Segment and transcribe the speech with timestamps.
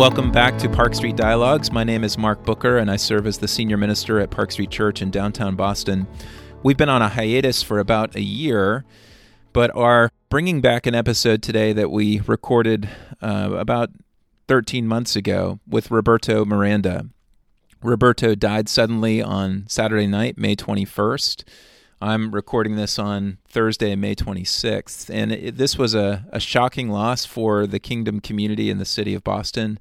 [0.00, 1.70] Welcome back to Park Street Dialogues.
[1.70, 4.70] My name is Mark Booker, and I serve as the senior minister at Park Street
[4.70, 6.06] Church in downtown Boston.
[6.62, 8.86] We've been on a hiatus for about a year,
[9.52, 12.88] but are bringing back an episode today that we recorded
[13.20, 13.90] uh, about
[14.48, 17.04] 13 months ago with Roberto Miranda.
[17.82, 21.44] Roberto died suddenly on Saturday night, May 21st.
[22.02, 27.26] I'm recording this on Thursday, May 26th, and it, this was a, a shocking loss
[27.26, 29.78] for the Kingdom community in the city of Boston.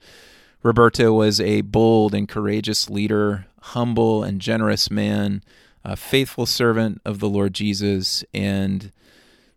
[0.61, 5.41] Roberto was a bold and courageous leader, humble and generous man,
[5.85, 8.91] a faithful servant of the Lord Jesus, and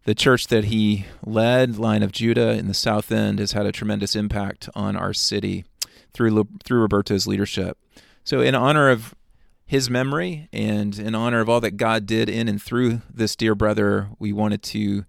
[0.04, 3.72] the church that he led, Lion of Judah in the South End, has had a
[3.72, 5.64] tremendous impact on our city
[6.12, 7.76] through through Roberto's leadership.
[8.22, 9.16] So, in honor of
[9.72, 13.54] his memory and in honor of all that God did in and through this dear
[13.54, 15.06] brother, we wanted to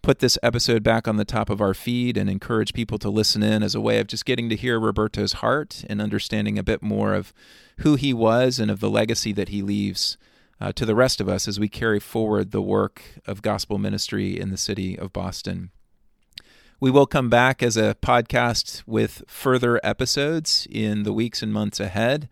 [0.00, 3.42] put this episode back on the top of our feed and encourage people to listen
[3.42, 6.84] in as a way of just getting to hear Roberto's heart and understanding a bit
[6.84, 7.34] more of
[7.78, 10.16] who he was and of the legacy that he leaves
[10.60, 14.38] uh, to the rest of us as we carry forward the work of gospel ministry
[14.38, 15.72] in the city of Boston.
[16.78, 21.80] We will come back as a podcast with further episodes in the weeks and months
[21.80, 22.28] ahead.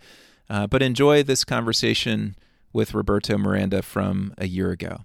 [0.48, 2.36] Uh, but enjoy this conversation
[2.72, 5.04] with Roberto Miranda from a year ago.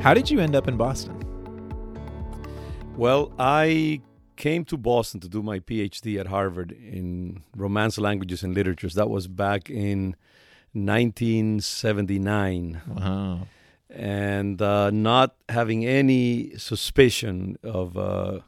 [0.00, 1.14] How did you end up in Boston?
[2.96, 4.00] Well, I
[4.36, 8.94] came to Boston to do my PhD at Harvard in Romance languages and literatures.
[8.94, 10.16] That was back in
[10.72, 12.80] 1979.
[12.88, 13.40] Wow.
[13.90, 18.40] And uh, not having any suspicion of uh,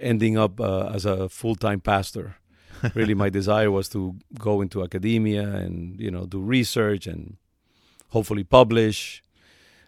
[0.00, 2.36] ending up uh, as a full-time pastor.
[2.94, 7.36] really, my desire was to go into academia and you know do research and
[8.10, 9.22] hopefully publish.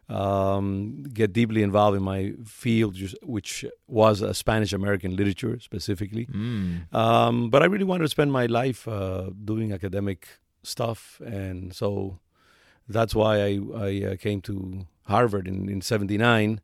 [0.08, 6.26] Um, get deeply involved in my field, which was uh, Spanish American literature specifically.
[6.26, 6.92] Mm.
[6.92, 10.26] Um, but I really wanted to spend my life uh, doing academic
[10.64, 12.18] stuff, and so
[12.88, 16.60] that's why I, I uh, came to Harvard in, in 79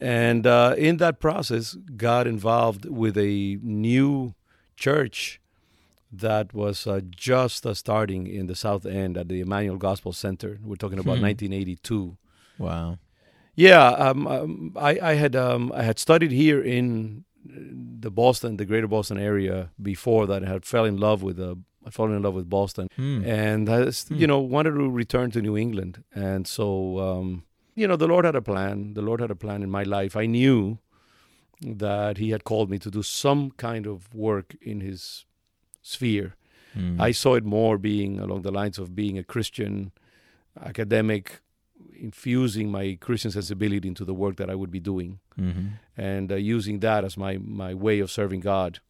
[0.00, 4.34] and uh, in that process, got involved with a new
[4.76, 5.40] church
[6.12, 10.58] that was uh, just uh, starting in the South End at the Emmanuel Gospel Center.
[10.62, 11.24] We're talking about hmm.
[11.24, 12.16] 1982.
[12.58, 12.98] Wow.
[13.56, 18.64] Yeah, um, um, I, I, had um, I had studied here in the Boston, the
[18.64, 20.44] Greater Boston area before that.
[20.44, 21.54] I had fell in love with uh,
[21.86, 23.24] I fallen in love with Boston, hmm.
[23.24, 24.14] and I, hmm.
[24.14, 28.24] you know wanted to return to New England, and so um, you know, the Lord
[28.24, 28.94] had a plan.
[28.94, 30.16] The Lord had a plan in my life.
[30.16, 30.78] I knew
[31.60, 35.24] that He had called me to do some kind of work in His
[35.82, 36.36] sphere.
[36.76, 37.00] Mm.
[37.00, 39.92] I saw it more being along the lines of being a Christian
[40.60, 41.40] academic,
[41.94, 45.66] infusing my Christian sensibility into the work that I would be doing, mm-hmm.
[45.96, 48.80] and uh, using that as my my way of serving God.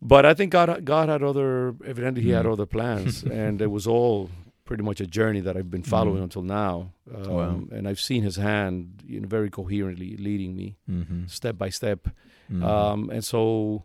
[0.00, 2.36] But I think God God had other evidently He mm.
[2.36, 4.30] had other plans, and it was all
[4.72, 6.22] pretty much a journey that I've been following mm-hmm.
[6.22, 6.94] until now.
[7.14, 7.62] Um, wow.
[7.76, 11.26] And I've seen his hand you know, very coherently leading me mm-hmm.
[11.26, 12.08] step by step.
[12.50, 12.64] Mm-hmm.
[12.64, 13.84] Um, and so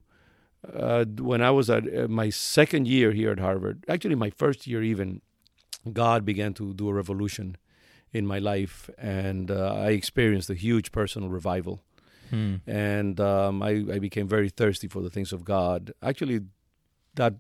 [0.74, 4.66] uh, when I was at uh, my second year here at Harvard, actually my first
[4.66, 5.20] year even,
[5.92, 7.58] God began to do a revolution
[8.14, 8.90] in my life.
[8.97, 11.81] And uh, I experienced a huge personal revival.
[12.30, 12.56] Hmm.
[12.66, 15.92] And um, I, I became very thirsty for the things of God.
[16.02, 16.40] Actually,
[17.16, 17.34] that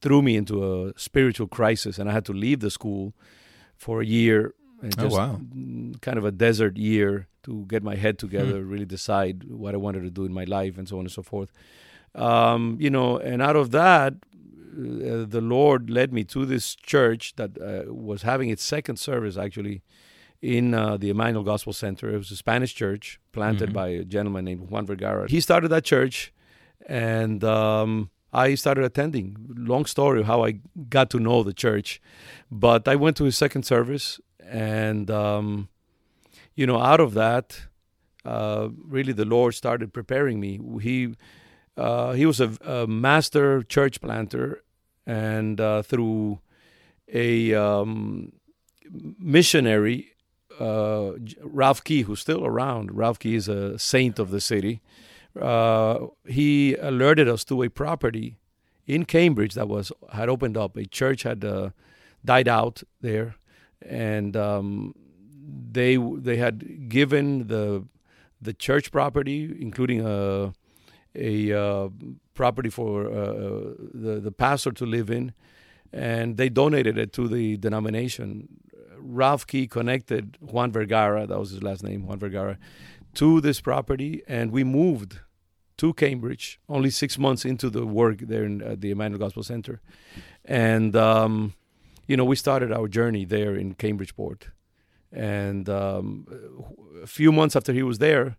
[0.00, 3.14] threw me into a spiritual crisis, and I had to leave the school
[3.76, 4.54] for a year.
[4.82, 5.40] Oh, just oh wow!
[6.00, 8.70] Kind of a desert year to get my head together, hmm.
[8.70, 11.22] really decide what I wanted to do in my life, and so on and so
[11.22, 11.50] forth.
[12.14, 17.34] Um, you know, and out of that, uh, the Lord led me to this church
[17.36, 19.82] that uh, was having its second service actually
[20.40, 22.14] in uh, the Emmanuel Gospel Center.
[22.14, 23.74] It was a Spanish church planted mm-hmm.
[23.74, 25.28] by a gentleman named Juan Vergara.
[25.28, 26.32] He started that church,
[26.86, 29.36] and um, I started attending.
[29.56, 32.00] Long story how I got to know the church,
[32.50, 35.68] but I went to his second service, and um,
[36.54, 37.62] you know, out of that,
[38.24, 40.60] uh, really the Lord started preparing me.
[40.82, 41.14] He
[41.76, 44.62] uh, he was a, a, master church planter,
[45.06, 46.40] and uh, through
[47.12, 48.32] a um,
[49.18, 50.08] missionary,
[50.58, 52.94] uh, Ralph Key, who's still around.
[52.94, 54.82] Ralph Key is a saint of the city
[55.40, 58.38] uh, he alerted us to a property
[58.86, 60.76] in Cambridge that was had opened up.
[60.76, 61.70] A church had uh,
[62.24, 63.36] died out there,
[63.82, 64.94] and um,
[65.70, 67.84] they they had given the
[68.40, 70.52] the church property, including a
[71.14, 71.88] a uh,
[72.34, 75.32] property for uh, uh, the the pastor to live in,
[75.92, 78.48] and they donated it to the denomination.
[79.00, 82.58] Ralph Key connected Juan Vergara, that was his last name, Juan Vergara,
[83.18, 85.12] to this property, and we moved
[85.76, 89.80] to Cambridge only six months into the work there in, at the Emmanuel Gospel Center.
[90.44, 91.54] And, um,
[92.06, 94.50] you know, we started our journey there in Cambridgeport.
[95.12, 96.26] And um,
[97.02, 98.36] a few months after he was there,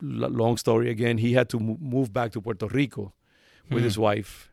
[0.00, 3.12] long story again, he had to move back to Puerto Rico
[3.70, 3.84] with mm.
[3.84, 4.50] his wife.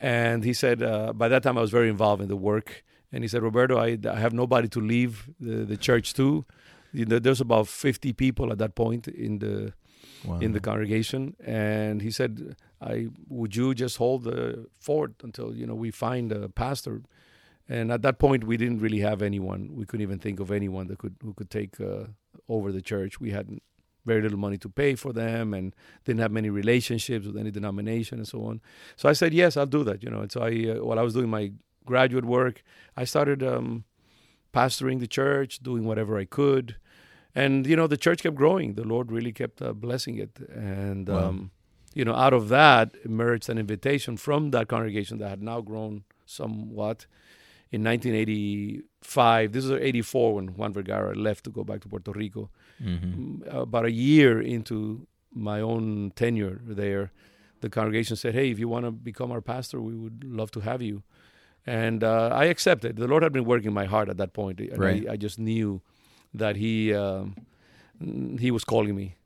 [0.00, 2.84] And he said, uh, by that time, I was very involved in the work.
[3.12, 6.46] And he said, Roberto, I, I have nobody to leave the, the church to.
[6.92, 9.72] You know, there's about 50 people at that point in the
[10.24, 10.38] wow.
[10.38, 15.66] in the congregation, and he said, "I would you just hold the fort until you
[15.66, 17.02] know we find a pastor."
[17.68, 19.70] And at that point, we didn't really have anyone.
[19.74, 22.06] We couldn't even think of anyone that could who could take uh,
[22.48, 23.20] over the church.
[23.20, 23.58] We had
[24.04, 25.74] very little money to pay for them, and
[26.04, 28.60] didn't have many relationships with any denomination and so on.
[28.96, 31.02] So I said, "Yes, I'll do that." You know, and so I, uh, while I
[31.02, 31.52] was doing my
[31.84, 32.62] graduate work,
[32.96, 33.84] I started um,
[34.52, 36.76] pastoring the church, doing whatever I could.
[37.34, 38.74] And you know the church kept growing.
[38.74, 40.38] The lord really kept uh, blessing it.
[40.54, 41.28] And wow.
[41.28, 41.50] um,
[41.94, 46.04] you know out of that emerged an invitation from that congregation that had now grown
[46.26, 47.06] somewhat
[47.70, 52.50] in 1985 this is 84 when juan vergara left to go back to puerto rico.
[52.82, 53.42] Mm-hmm.
[53.42, 57.12] Mm, about a year into my own tenure there
[57.60, 60.60] the congregation said hey if you want to become our pastor we would love to
[60.60, 61.02] have you
[61.66, 64.78] and uh, i accepted the lord had been working my heart at that point and
[64.78, 65.08] right.
[65.08, 65.80] I, I just knew
[66.34, 67.36] that he um,
[68.38, 69.16] he was calling me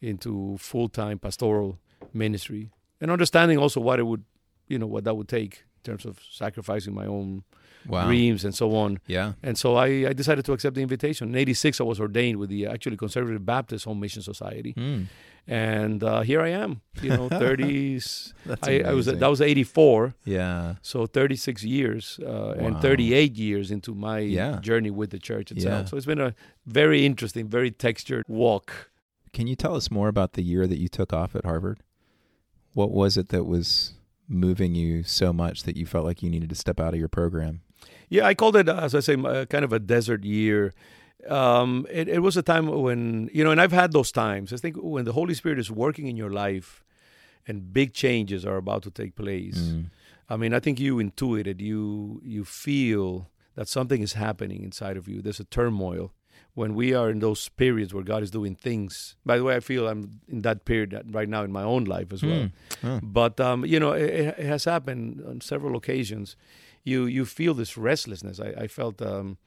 [0.00, 1.78] into full time pastoral
[2.12, 2.70] ministry
[3.00, 4.24] and understanding also what it would
[4.68, 7.42] you know what that would take in terms of sacrificing my own
[7.86, 8.06] wow.
[8.06, 8.98] dreams and so on.
[9.06, 9.32] Yeah.
[9.42, 11.30] And so I, I decided to accept the invitation.
[11.30, 14.74] In '86, I was ordained with the actually Conservative Baptist Home Mission Society.
[14.74, 15.06] Mm
[15.46, 16.80] and uh, here I am.
[17.02, 18.34] You know, thirties.
[18.62, 20.14] I, I, was that was eighty four.
[20.24, 20.76] Yeah.
[20.82, 22.52] So thirty six years uh, wow.
[22.52, 24.58] and thirty eight years into my yeah.
[24.60, 25.84] journey with the church itself.
[25.84, 25.84] Yeah.
[25.86, 26.34] So it's been a
[26.66, 28.90] very interesting, very textured walk.
[29.32, 31.82] Can you tell us more about the year that you took off at Harvard?
[32.74, 33.94] What was it that was
[34.28, 37.08] moving you so much that you felt like you needed to step out of your
[37.08, 37.62] program?
[38.08, 40.74] Yeah, I called it, as I say, kind of a desert year
[41.28, 44.52] um, it, it was a time when you know, and I've had those times.
[44.52, 46.82] I think when the Holy Spirit is working in your life,
[47.46, 49.58] and big changes are about to take place.
[49.58, 49.86] Mm.
[50.28, 51.60] I mean, I think you intuit it.
[51.60, 55.20] You you feel that something is happening inside of you.
[55.20, 56.12] There's a turmoil
[56.54, 59.16] when we are in those periods where God is doing things.
[59.24, 62.12] By the way, I feel I'm in that period right now in my own life
[62.12, 62.48] as well.
[62.82, 63.00] Mm.
[63.02, 66.36] But um, you know, it, it, has happened on several occasions.
[66.84, 68.40] You you feel this restlessness.
[68.40, 69.02] I, I felt.
[69.02, 69.38] Um,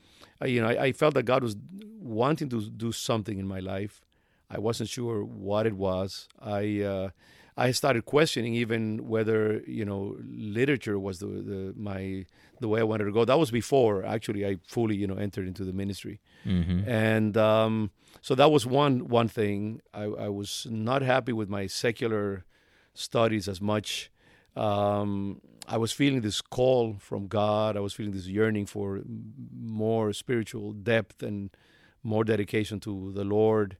[0.45, 1.55] you know, I, I, felt that God was
[1.99, 4.01] wanting to do something in my life.
[4.49, 6.27] I wasn't sure what it was.
[6.41, 7.09] I uh,
[7.55, 12.25] I started questioning even whether you know literature was the, the my
[12.59, 13.25] the way I wanted to go.
[13.25, 16.87] That was before actually I fully you know entered into the ministry, mm-hmm.
[16.87, 17.91] and um,
[18.21, 19.81] so that was one one thing.
[19.93, 22.45] I, I was not happy with my secular
[22.93, 24.11] studies as much.
[24.55, 27.77] Um, I was feeling this call from God.
[27.77, 29.01] I was feeling this yearning for
[29.55, 31.49] more spiritual depth and
[32.03, 33.77] more dedication to the Lord.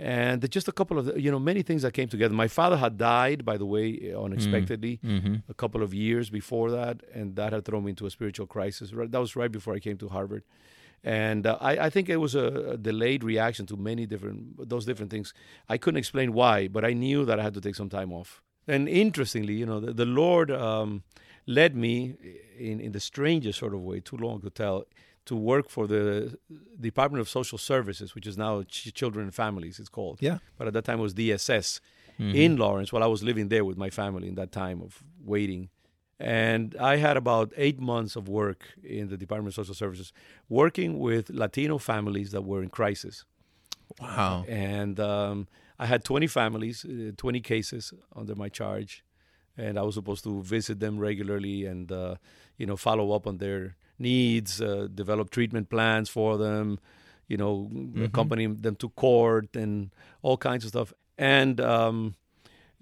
[0.00, 2.32] And just a couple of, you know, many things that came together.
[2.32, 5.34] My father had died, by the way, unexpectedly, mm, mm-hmm.
[5.48, 8.92] a couple of years before that, and that had thrown me into a spiritual crisis.
[8.94, 10.44] That was right before I came to Harvard,
[11.02, 14.84] and uh, I, I, think it was a, a, delayed reaction to many different those
[14.84, 15.34] different things.
[15.68, 18.40] I couldn't explain why, but I knew that I had to take some time off.
[18.68, 21.02] And interestingly, you know, the, the Lord um,
[21.46, 22.14] led me
[22.58, 24.84] in, in the strangest sort of way, too long to tell,
[25.24, 26.38] to work for the
[26.80, 30.18] Department of Social Services, which is now Ch- Children and Families, it's called.
[30.20, 30.38] Yeah.
[30.56, 31.80] But at that time it was DSS
[32.20, 32.34] mm-hmm.
[32.34, 35.70] in Lawrence while I was living there with my family in that time of waiting.
[36.20, 40.12] And I had about eight months of work in the Department of Social Services,
[40.48, 43.24] working with Latino families that were in crisis.
[44.00, 44.44] Wow.
[44.48, 45.46] And um,
[45.78, 49.04] I had 20 families, uh, 20 cases under my charge,
[49.56, 52.16] and I was supposed to visit them regularly and uh,
[52.56, 56.78] you know follow up on their needs, uh, develop treatment plans for them,
[57.26, 58.04] you know, mm-hmm.
[58.04, 59.90] accompany them to court and
[60.22, 60.92] all kinds of stuff.
[61.16, 62.14] And um,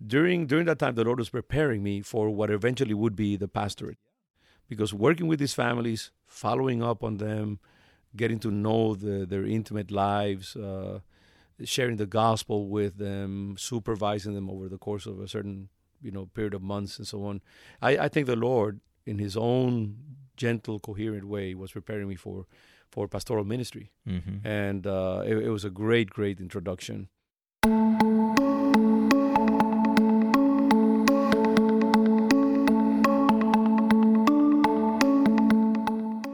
[0.05, 3.49] during during that time, the Lord was preparing me for what eventually would be the
[3.49, 3.99] pastorate,
[4.69, 7.59] because working with these families, following up on them,
[8.15, 10.57] getting to know the, their intimate lives.
[10.57, 11.01] Uh,
[11.65, 15.69] sharing the gospel with them, supervising them over the course of a certain
[16.03, 17.41] you know period of months and so on.
[17.81, 19.97] I, I think the Lord, in His own
[20.37, 22.47] gentle, coherent way, was preparing me for
[22.91, 24.47] for pastoral ministry, mm-hmm.
[24.47, 27.09] and uh, it, it was a great, great introduction.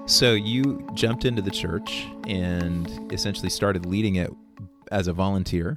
[0.07, 4.31] So you jumped into the church and essentially started leading it
[4.99, 5.69] as a volunteer.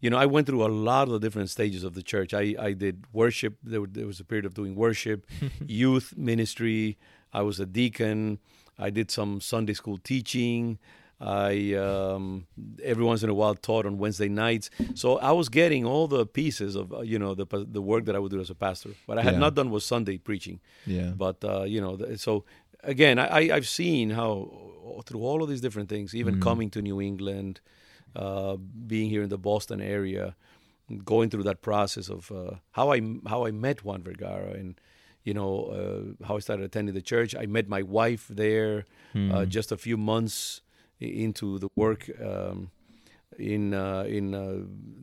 [0.00, 2.30] you know, I went through a lot of the different stages of the church.
[2.34, 3.52] I, I did worship.
[3.62, 5.20] There, were, there was a period of doing worship,
[5.84, 6.98] youth ministry.
[7.32, 8.38] I was a deacon.
[8.86, 10.78] I did some Sunday school teaching.
[11.20, 12.46] I um,
[12.82, 14.68] every once in a while taught on Wednesday nights.
[14.94, 18.14] So I was getting all the pieces of uh, you know the the work that
[18.16, 18.90] I would do as a pastor.
[19.08, 19.44] But I had Yeah.
[19.46, 20.58] not done was Sunday preaching.
[20.86, 21.10] Yeah.
[21.24, 22.32] But uh, you know, so
[22.82, 24.30] again, I, I've seen how
[25.06, 26.42] through all of these different things, even Mhm.
[26.48, 27.60] coming to New England,
[28.16, 28.56] uh,
[28.86, 30.34] being here in the Boston area,
[31.04, 34.80] going through that process of uh, how I how I met Juan Vergara and
[35.24, 37.34] you know uh, how I started attending the church.
[37.34, 38.84] I met my wife there
[39.32, 40.62] uh, just a few months
[41.00, 42.10] into the work.
[42.20, 42.70] Um,
[43.38, 44.60] in uh, in uh,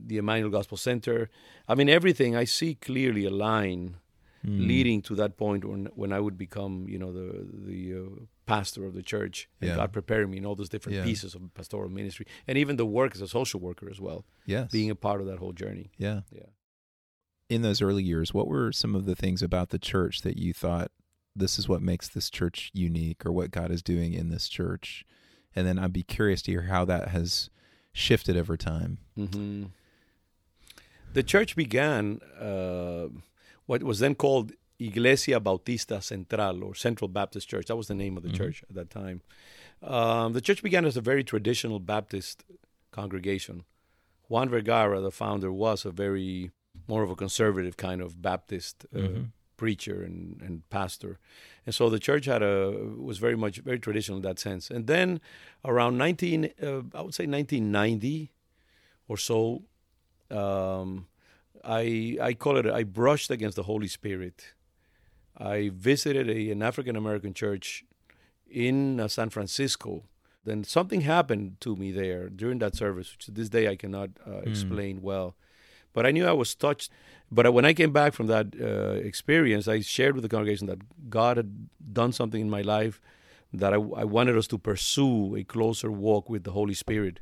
[0.08, 1.30] the Emmanuel Gospel Center,
[1.68, 2.36] I mean everything.
[2.36, 3.96] I see clearly a line
[4.44, 4.68] Hmm.
[4.68, 8.86] leading to that point when when I would become, you know, the the uh, pastor
[8.86, 9.48] of the church.
[9.62, 9.75] And Yeah.
[9.77, 11.05] God preparing me in all those different Yeah.
[11.05, 14.72] pieces of pastoral ministry, and even the work as a social worker as well, Yes.
[14.72, 15.88] being a part of that whole journey.
[15.98, 16.22] yeah.
[16.31, 16.50] Yeah.
[17.50, 20.53] In those early years, what were some of the things about the church that you
[20.53, 20.89] thought
[21.36, 25.05] this is what makes this church unique or what God is doing in this church?
[25.55, 27.50] And then I'd be curious to hear how that has
[27.93, 29.00] shifted over time.
[29.15, 29.65] hmm
[31.13, 33.08] The church began uh,
[33.65, 34.53] what was then called
[34.88, 37.67] Iglesia Bautista Central or Central Baptist Church.
[37.67, 38.38] That was the name of the Mhm.
[38.38, 39.21] church at that time.
[39.81, 42.43] Um, the church began as a very traditional Baptist
[42.91, 43.63] congregation.
[44.29, 46.51] Juan Vergara, the founder, was a very
[46.88, 49.31] more of a conservative kind of Baptist uh, Mhm.
[49.57, 51.19] preacher and, and pastor,
[51.65, 52.71] and so the church had a
[53.09, 54.71] was very much very traditional in that sense.
[54.75, 55.21] And then
[55.63, 58.31] around nineteen, uh, I would say nineteen ninety
[59.07, 59.63] or so,
[60.31, 61.07] um,
[61.63, 64.38] I I call it I brushed against the Holy Spirit.
[65.41, 67.83] I visited a, an African American church
[68.50, 70.03] in uh, San Francisco.
[70.43, 74.10] Then something happened to me there during that service, which to this day I cannot
[74.27, 75.36] uh, explain well.
[75.93, 76.91] But I knew I was touched.
[77.31, 81.10] But when I came back from that uh, experience, I shared with the congregation that
[81.10, 83.00] God had done something in my life
[83.53, 87.19] that I, I wanted us to pursue a closer walk with the Holy Spirit.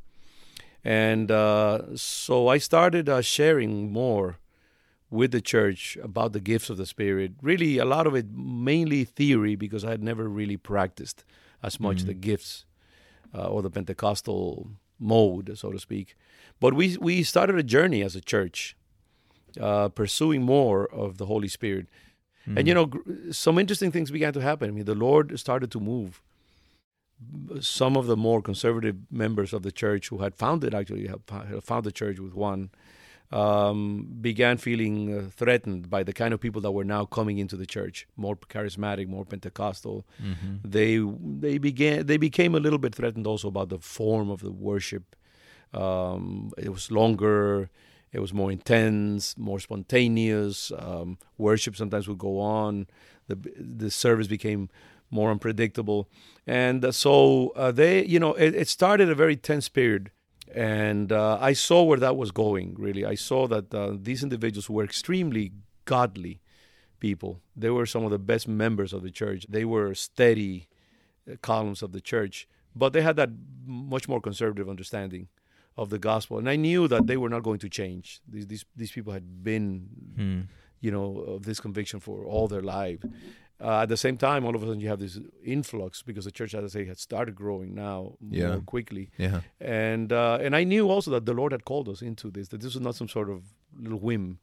[0.82, 4.38] And uh, so I started uh, sharing more
[5.10, 7.32] with the church about the gifts of the Spirit.
[7.42, 11.24] Really, a lot of it mainly theory because I had never really practiced
[11.62, 12.06] as much Mhm.
[12.06, 12.64] the gifts
[13.34, 16.16] uh, or the Pentecostal mode, so to speak.
[16.60, 18.76] But we we started a journey as a church,
[19.60, 21.86] uh, pursuing more of the Holy Spirit.
[22.56, 24.68] And you know, gr- some interesting things began to happen.
[24.70, 26.20] I mean, the Lord started to move.
[27.60, 31.20] Some of the more conservative members of the church who had founded actually had
[31.62, 32.70] found the church with Juan
[33.32, 37.56] um, began feeling uh, threatened by the kind of people that were now coming into
[37.56, 40.04] the church, more charismatic, more Pentecostal.
[40.20, 40.60] Mhm.
[40.64, 40.98] They
[41.48, 45.04] they began they became a little bit threatened also about the form of the worship.
[45.72, 47.70] Um, it was longer.
[48.12, 50.72] It was more intense, more spontaneous.
[50.76, 52.86] Um, worship sometimes would go on.
[53.28, 54.68] The the service became
[55.12, 56.08] more unpredictable,
[56.46, 60.10] and uh, so uh, they, you know, it, it started a very tense period,
[60.54, 62.74] and uh, I saw where that was going.
[62.78, 65.52] Really, I saw that uh, these individuals were extremely
[65.84, 66.40] godly
[66.98, 67.40] people.
[67.56, 69.46] They were some of the best members of the church.
[69.48, 70.68] They were steady
[71.30, 73.30] uh, columns of the church, but they had that
[73.66, 75.28] much more conservative understanding
[75.76, 76.38] of the gospel.
[76.38, 78.20] And I knew that they were not going to change.
[78.28, 80.40] These these these people had been, Hmm.
[80.80, 83.00] you know, of this conviction for all their life.
[83.62, 86.30] Uh, at the same time, all of a sudden you have this influx because the
[86.30, 88.48] church, as I say, had started growing now Yeah.
[88.52, 89.10] more quickly.
[89.18, 89.40] Yeah.
[89.60, 92.48] And uh, and I knew also that the Lord had called us into this.
[92.48, 93.42] That this was not some sort of
[93.78, 94.38] little whim,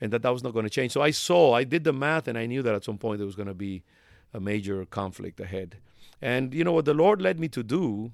[0.00, 0.92] and that that was not going to change.
[0.92, 3.26] So I saw, I did the math, and I knew that at some point there
[3.26, 3.82] was going to be
[4.32, 5.76] a major conflict ahead.
[6.22, 8.12] And you know what the Lord led me to do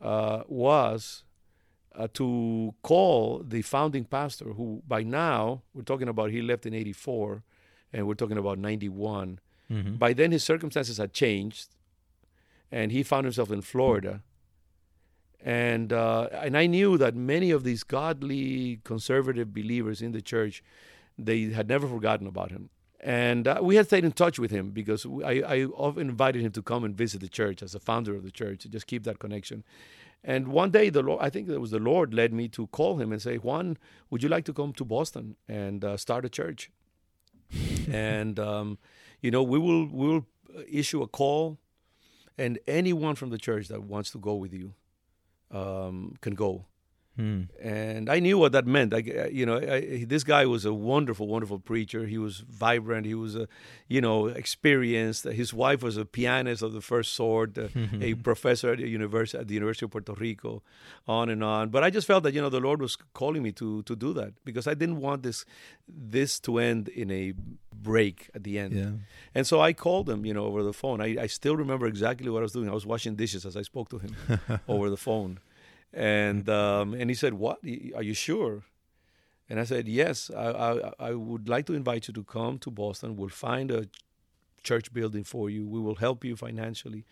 [0.00, 1.22] uh, was
[1.94, 6.74] uh, to call the founding pastor, who by now we're talking about he left in
[6.74, 7.42] '84,
[7.92, 9.38] and we're talking about '91.
[9.70, 9.98] Mhm.
[9.98, 11.68] By then, his circumstances had changed,
[12.72, 14.22] and he found himself in Florida.
[15.42, 20.62] And uh, and I knew that many of these godly conservative believers in the church,
[21.16, 22.68] they had never forgotten about him.
[23.02, 26.52] And uh, we had stayed in touch with him because I, I often invited him
[26.52, 29.04] to come and visit the church as a founder of the church to just keep
[29.04, 29.64] that connection.
[30.22, 33.00] And one day, the Lord, I think it was the Lord led me to call
[33.00, 33.78] him and say, Juan,
[34.10, 36.70] would you like to come to Boston and uh, start a church?
[37.90, 38.76] and um,
[39.20, 40.26] you know, we will we will
[40.70, 41.58] issue a call,
[42.38, 44.74] and anyone from the church that wants to go with you
[45.50, 46.66] um, can go.
[47.20, 47.42] Hmm.
[47.60, 48.94] and I knew what that meant.
[48.94, 52.06] I, you know, I, this guy was a wonderful, wonderful preacher.
[52.06, 53.04] He was vibrant.
[53.04, 53.46] He was, a,
[53.88, 55.24] you know, experienced.
[55.24, 57.68] His wife was a pianist of the first sort, uh,
[58.00, 60.62] a professor at the university at the University of Puerto Rico,
[61.06, 61.68] on and on.
[61.68, 64.14] But I just felt that you know the Lord was calling me to to do
[64.14, 65.44] that because I didn't want this
[65.86, 67.34] this to end in a
[67.74, 68.72] break at the end.
[68.72, 68.92] Yeah.
[69.34, 71.02] And so I called him, you know, over the phone.
[71.02, 72.70] I, I still remember exactly what I was doing.
[72.70, 74.16] I was washing dishes as I spoke to him
[74.68, 75.38] over the phone
[75.92, 77.58] and um, and he said, "What?
[77.94, 78.64] Are you sure?"
[79.48, 80.30] And I said, "Yes.
[80.30, 83.16] I, I I would like to invite you to come to Boston.
[83.16, 83.88] We'll find a
[84.62, 85.66] church building for you.
[85.66, 87.04] We will help you financially,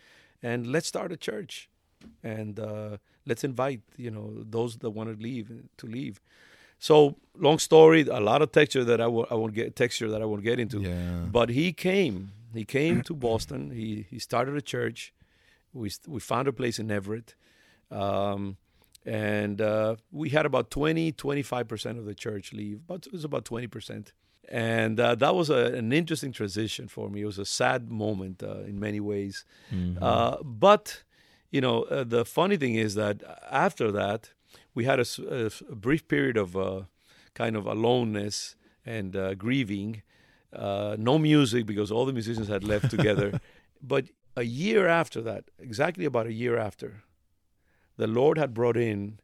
[0.43, 1.69] and let's start a church,
[2.23, 6.21] and uh, let's invite you know those that want to leave to leave."
[6.79, 10.23] So long story, a lot of texture that I w- I won't get texture that
[10.23, 10.81] I won't get into.
[10.81, 11.27] Yeah.
[11.31, 12.31] But he came.
[12.55, 13.71] He came to Boston.
[13.73, 15.13] He he started a church.
[15.73, 17.35] We we found a place in Everett.
[17.91, 18.59] Um,
[19.09, 23.45] and uh, we had about 20 25% of the church leave but it was about
[23.45, 24.13] 20%
[24.49, 27.21] and uh, that was a, an interesting transition for me.
[27.21, 29.45] It was a sad moment uh, in many ways.
[30.01, 31.03] Uh, but
[31.51, 34.33] you know uh, the funny thing is that after that
[34.75, 36.83] we had a brief period of uh,
[37.35, 40.03] kind of aloneness and uh, grieving.
[40.53, 43.41] Uh, no music because all the musicians had left together.
[43.81, 47.05] But a year after that exactly about a year after
[47.99, 49.21] the Lord had brought in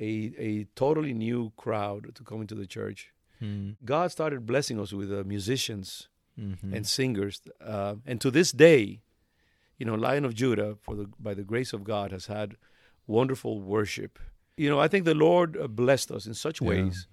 [0.00, 3.12] a, a totally new crowd to come into the church.
[3.38, 3.70] Hmm.
[3.84, 6.08] God started blessing us with uh, musicians
[6.38, 6.74] Mhm.
[6.76, 7.40] and singers.
[7.74, 9.00] Uh, and to this day,
[9.78, 12.56] you know, Lion of Judah, for the, by the grace of God, has had
[13.06, 14.18] wonderful worship.
[14.58, 16.68] You know, I think the Lord uh, blessed us in such Yeah.
[16.68, 17.06] ways.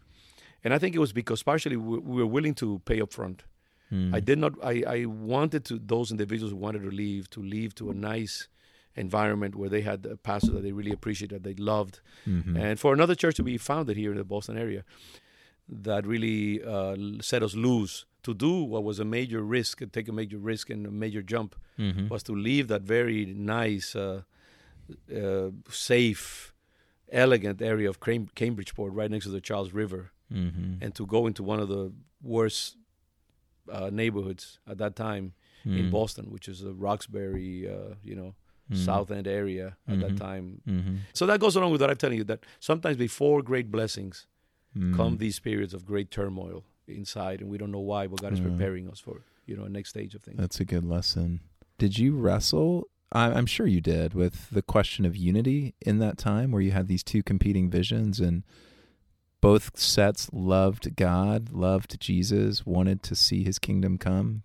[0.64, 3.44] And I think it was because partially we, we were willing to pay up front.
[3.90, 4.14] Hmm.
[4.14, 7.72] I did not, I, I wanted to, those individuals who wanted to leave, to leave
[7.76, 8.50] to a nice
[8.96, 12.58] environment where they had a pastor that they really appreciated, that they loved, Mhm.
[12.58, 14.84] and for another church to be founded here in the Boston area
[15.68, 20.12] that really uh, set us loose to do what was a major risk, take a
[20.14, 22.10] major risk and a major jump, Mhm.
[22.10, 24.22] was to leave that very nice, uh,
[25.14, 26.54] uh, safe,
[27.12, 30.78] elegant area of Cam- Cambridgeport, right next to the Charles River, Mhm.
[30.82, 31.92] and to go into one of the
[32.22, 32.78] worst
[33.70, 35.90] uh, neighborhoods at that time in Hmm.
[35.92, 38.36] Boston, which is Roxbury, uh, you know,
[38.74, 38.86] Hmm.
[38.86, 40.18] South End area at that Mhm.
[40.18, 40.62] time.
[40.68, 40.98] Mhm.
[41.14, 44.28] So that goes along with what I'm telling you that sometimes before great blessings
[44.74, 44.96] Hmm.
[44.96, 48.40] come these periods of great turmoil inside, and we don't know why, but God is
[48.40, 50.38] preparing us for you know a next stage of things.
[50.38, 51.42] That's a good lesson.
[51.78, 52.88] Did you wrestle?
[53.12, 56.88] I'm sure you did with the question of unity in that time where you had
[56.88, 58.42] these two competing visions and
[59.40, 64.42] both sets loved God, loved Jesus, wanted to see his kingdom come.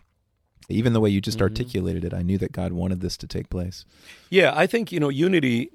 [0.68, 1.42] Even the way you just Mhm.
[1.42, 3.84] articulated it, I knew that God wanted this to take place.
[4.30, 5.70] Yeah, I think you know unity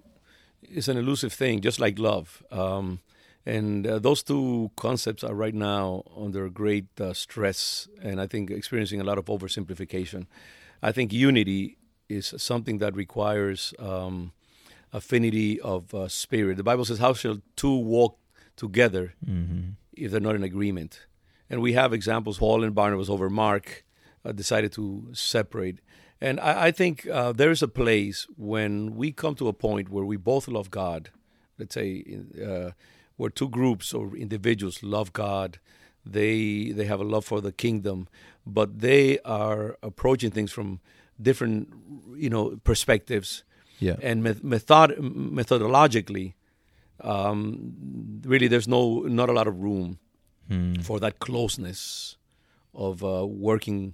[0.70, 2.44] is an elusive thing, just like love.
[2.52, 3.00] Um,
[3.46, 8.52] and uh, those two concepts are right now under great uh, stress, and I think
[8.52, 10.28] experiencing a lot of oversimplification.
[10.82, 11.78] I think unity
[12.08, 14.32] is something that requires um,
[14.92, 16.58] affinity of uh, spirit.
[16.58, 18.18] The Bible says, "How shall two walk
[18.56, 19.72] together Mm-hmm.
[19.94, 21.00] if they're not in agreement?"
[21.50, 22.38] And we have examples.
[22.38, 23.84] Paul and Barnabas over Mark
[24.32, 25.80] decided to separate.
[26.22, 29.90] And I, I think uh, there is a place when we come to a point
[29.90, 31.10] where we both love God.
[31.60, 32.04] Let's say
[32.44, 32.72] uh,
[33.18, 35.60] where two groups or individuals love God,
[36.06, 38.08] they they have a love for the kingdom,
[38.46, 40.80] but they are approaching things from
[41.22, 41.68] different,
[42.16, 43.44] you know, perspectives
[43.80, 43.98] Yeah.
[44.02, 46.34] and met- method methodologically.
[47.02, 50.00] Um, really, there's no not a lot of room
[50.50, 50.76] Hmm.
[50.82, 52.18] for that closeness
[52.74, 53.94] of uh, working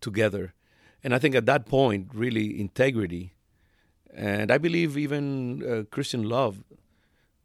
[0.00, 0.54] together.
[1.02, 3.32] And I think at that point, really, integrity,
[4.14, 6.64] and I believe even uh, Christian love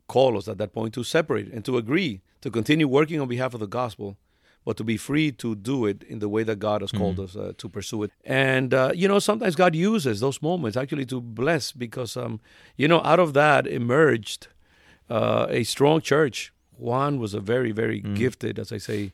[0.07, 3.53] call us at that point to separate and to agree to continue working on behalf
[3.53, 4.17] of the gospel,
[4.65, 7.35] but to be free to do it in the way that God has called us
[7.35, 8.11] uh, to pursue it.
[8.25, 12.39] And, uh, you know, sometimes God uses those moments actually to bless because, um,
[12.77, 14.47] you know, out of that emerged
[15.09, 16.53] uh, a strong church.
[16.77, 19.13] Juan was a very, very gifted, as I say,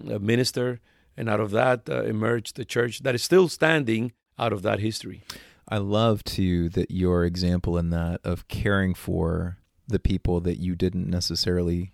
[0.00, 0.80] minister.
[1.16, 4.80] And out of that uh, emerged the church that is still standing out of that
[4.80, 5.22] history.
[5.68, 10.74] I love too that your example in that of caring for the people that you
[10.74, 11.92] didn't necessarily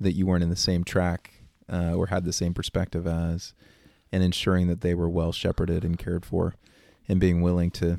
[0.00, 1.32] that you weren't in the same track
[1.72, 3.54] uh, or had the same perspective as,
[4.12, 6.54] and ensuring that they were well shepherded and cared for,
[7.08, 7.98] and being willing to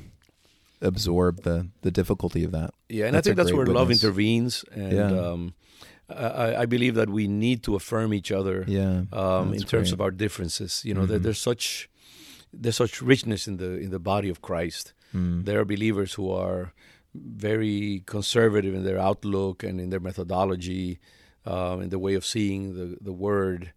[0.81, 2.71] absorb the the difficulty of that.
[2.89, 4.63] Yeah, and That's I think that's where love intervenes.
[4.71, 5.07] And Yeah.
[5.07, 5.53] um,
[6.09, 9.93] I, I believe that we need to affirm each other Yeah, um, in terms great.
[9.93, 10.83] of our differences.
[10.85, 11.23] You know, there, Mhm.
[11.23, 11.89] there's such
[12.53, 14.93] there's such richness in the in the body of Christ.
[15.13, 15.43] Mm.
[15.45, 16.71] There are believers who are
[17.13, 20.99] very conservative in their outlook and in their methodology,
[21.45, 23.73] um, in the way of seeing the, the word,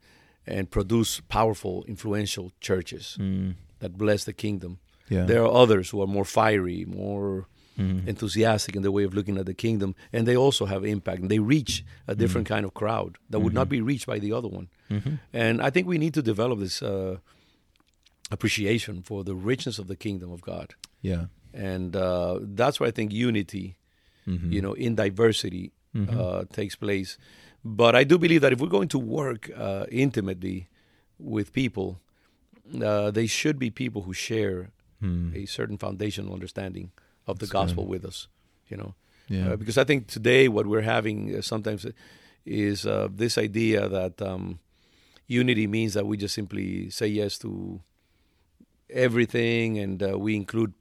[0.47, 3.55] and produce powerful, influential churches Mm.
[3.81, 4.79] that bless the kingdom.
[5.09, 5.25] Yeah.
[5.27, 7.47] There are others who are more fiery, more
[7.81, 8.07] Mhm.
[8.07, 11.21] enthusiastic in the way of looking at the kingdom, and they also have impact.
[11.23, 14.33] And they reach a different kind of crowd that would not be reached by the
[14.39, 14.69] other one.
[14.91, 15.19] Mhm.
[15.33, 17.17] And I think we need to develop this uh,
[18.31, 20.75] appreciation for the richness of the kingdom of God.
[21.03, 21.27] Yeah.
[21.53, 23.77] And uh, that's where I think unity,
[24.27, 24.53] Mhm.
[24.53, 27.19] you know, in diversity uh, takes place.
[27.65, 30.69] But I do believe that if we're going to work uh, intimately
[31.19, 31.99] with people,
[32.81, 34.71] uh, they should be people who share
[35.03, 35.35] Mm.
[35.35, 36.91] a certain foundational understanding
[37.27, 37.91] of the That's gospel good.
[37.91, 38.29] with us.
[38.69, 38.95] You know,
[39.29, 39.51] Yeah.
[39.53, 41.87] uh, because I think today what we're having uh, sometimes
[42.47, 44.59] is uh, this idea that um,
[45.27, 47.81] unity means that we just simply say yes to
[48.89, 50.73] everything and uh, we include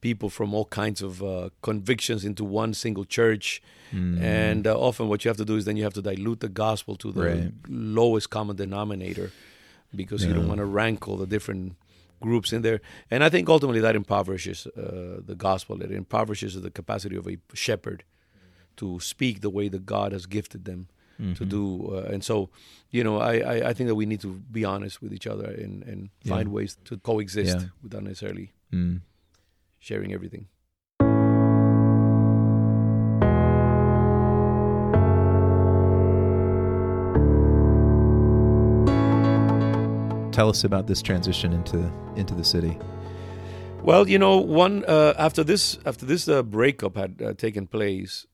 [0.00, 3.60] people from all kinds of uh, convictions into one single church.
[3.92, 4.20] Mm.
[4.20, 6.48] And uh, often what you have to do is then you have to dilute the
[6.48, 7.52] gospel to the Right.
[7.68, 9.32] lowest common denominator
[9.94, 11.74] because you don't want to rankle the different
[12.20, 12.80] groups in there.
[13.10, 15.82] And I think ultimately that impoverishes uh, the gospel.
[15.82, 18.04] It impoverishes the capacity of a shepherd
[18.76, 20.86] to speak the way that God has gifted them
[21.18, 21.48] to Mhm.
[21.48, 21.64] do.
[21.96, 22.48] Uh, and so,
[22.92, 25.46] you know, I, I, I think that we need to be honest with each other
[25.64, 26.34] and, and Yeah.
[26.34, 27.68] find ways to coexist Yeah.
[27.82, 29.00] without necessarily Mm.
[29.80, 30.46] sharing everything.
[40.38, 42.78] Tell us about this transition into into the city.
[43.82, 48.24] Well, you know, one uh, after this after this uh, breakup had uh, taken place,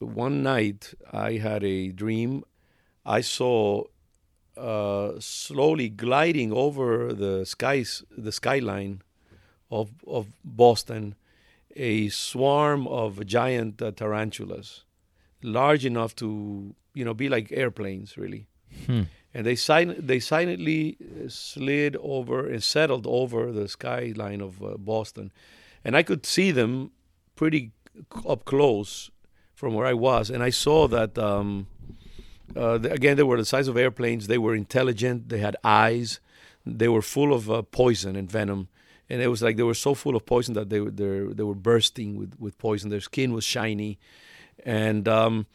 [0.00, 2.42] one night I had a dream.
[3.06, 3.84] I saw
[4.56, 9.02] uh, slowly gliding over the skies, the skyline
[9.70, 11.14] of of Boston,
[11.76, 14.82] a swarm of giant uh, tarantulas,
[15.40, 18.48] large enough to you know be like airplanes, really
[18.86, 19.02] Hmm.
[19.34, 19.56] And they
[19.98, 25.32] they silently uh, slid over and settled over the skyline of uh, Boston,
[25.84, 26.92] and I could see them
[27.34, 27.72] pretty
[28.26, 29.10] up close
[29.54, 31.66] from where I was, and I saw that um,
[32.56, 34.28] uh, again they were the size of airplanes.
[34.28, 35.28] They were intelligent.
[35.28, 36.20] They had eyes.
[36.64, 38.68] They were full of uh, poison and venom,
[39.10, 41.56] and it was like they were so full of poison that they were they were
[41.56, 42.90] bursting with with poison.
[42.90, 43.98] Their skin was shiny,
[44.64, 45.46] and um,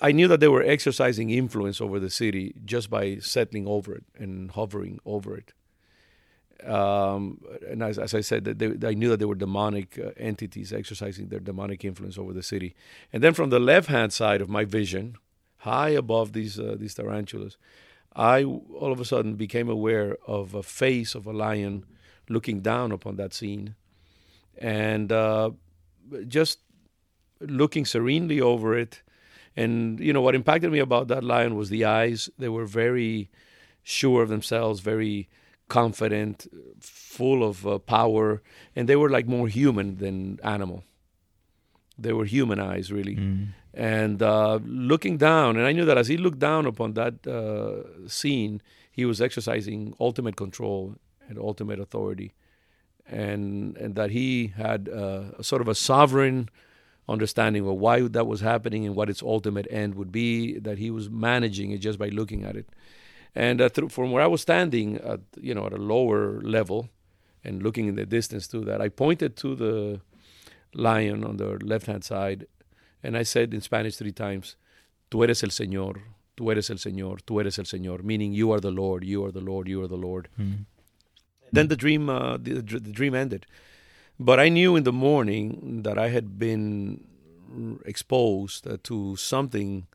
[0.00, 4.04] I knew that they were exercising influence over the city just by settling over it
[4.18, 5.52] and hovering over it.
[6.68, 10.10] Um, and as, as I said, that they, I knew that they were demonic uh,
[10.16, 12.74] entities exercising their demonic influence over the city.
[13.12, 15.16] And then from the left-hand side of my vision,
[15.58, 17.56] high above these uh, these tarantulas,
[18.14, 21.84] I all of a sudden became aware of a face of a lion
[22.28, 23.74] looking down upon that scene,
[24.58, 25.50] and uh,
[26.28, 26.58] just
[27.40, 29.02] looking serenely over it.
[29.56, 32.30] And you know what impacted me about that lion was the eyes.
[32.38, 33.30] They were very
[33.82, 35.28] sure of themselves, very
[35.68, 36.46] confident,
[36.80, 38.42] full of uh, power,
[38.76, 40.84] and they were like more human than animal.
[41.98, 43.16] They were human eyes, really.
[43.16, 43.48] Mm.
[43.72, 48.08] And uh, looking down, and I knew that as he looked down upon that uh,
[48.08, 50.96] scene, he was exercising ultimate control
[51.28, 52.34] and ultimate authority,
[53.06, 56.48] and and that he had uh, a sort of a sovereign
[57.08, 60.58] understanding of why that was happening and what its ultimate end would be.
[60.58, 62.68] That he was managing it just by looking at it,
[63.34, 66.88] and uh, through, from where I was standing, at, you know, at a lower level,
[67.44, 70.00] and looking in the distance to that, I pointed to the
[70.74, 72.46] lion on the left hand side,
[73.02, 74.56] and I said in Spanish three times,
[75.10, 76.00] "Tú eres el Señor."
[76.36, 79.30] Tú eres el Señor, tú eres el Señor, meaning you are the Lord, you are
[79.30, 80.30] the Lord, you are the Lord.
[80.40, 80.64] Mm.
[81.52, 83.44] Then the dream, uh, the the dream ended.
[84.22, 87.02] But I knew in the morning that I had been
[87.86, 89.86] exposed uh, to something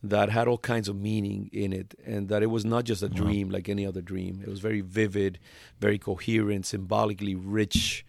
[0.00, 3.08] that had all kinds of meaning in it, and that it was not just a
[3.08, 4.40] dream like any other dream.
[4.46, 5.40] It was very vivid,
[5.80, 8.06] very coherent, symbolically rich.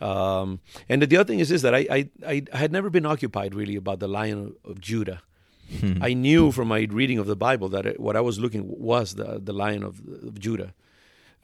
[0.00, 3.56] Um, and the other thing is this that I, I, I had never been occupied
[3.56, 5.22] really about the Lion of Judah.
[5.80, 5.98] Hmm.
[6.00, 9.16] I knew from my reading of the Bible that it, what I was looking was
[9.16, 10.74] the the Lion of, of Judah,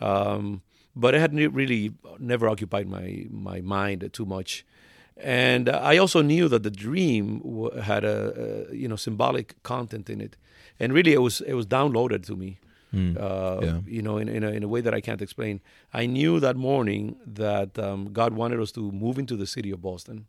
[0.01, 0.63] um,
[0.97, 4.65] but it had really never occupied my my mind too much.
[5.17, 8.17] And I also knew that the dream w- had a,
[8.71, 10.37] a you know symbolic content in it,
[10.81, 12.59] and really it was it was downloaded to me
[12.95, 13.17] Mm.
[13.17, 13.81] uh, Yeah.
[13.97, 15.61] you know, in, in, a, in a way that I can't explain.
[15.93, 19.81] I knew that morning that um, God wanted us to move into the city of
[19.83, 20.27] Boston.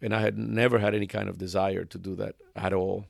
[0.00, 3.04] And I had never had any kind of desire to do that at all.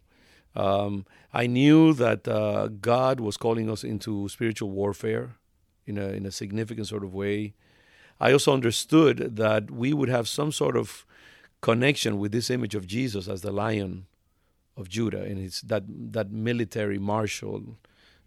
[0.56, 5.36] Um, I knew that uh, God was calling us into spiritual warfare
[5.86, 7.54] in a, in a significant sort of way.
[8.20, 11.04] I also understood that we would have some sort of
[11.60, 14.06] connection with this image of Jesus as the Lion
[14.76, 17.76] of Judah, and it's that that military martial,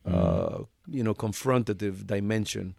[0.05, 2.75] uh, you know, confrontative dimension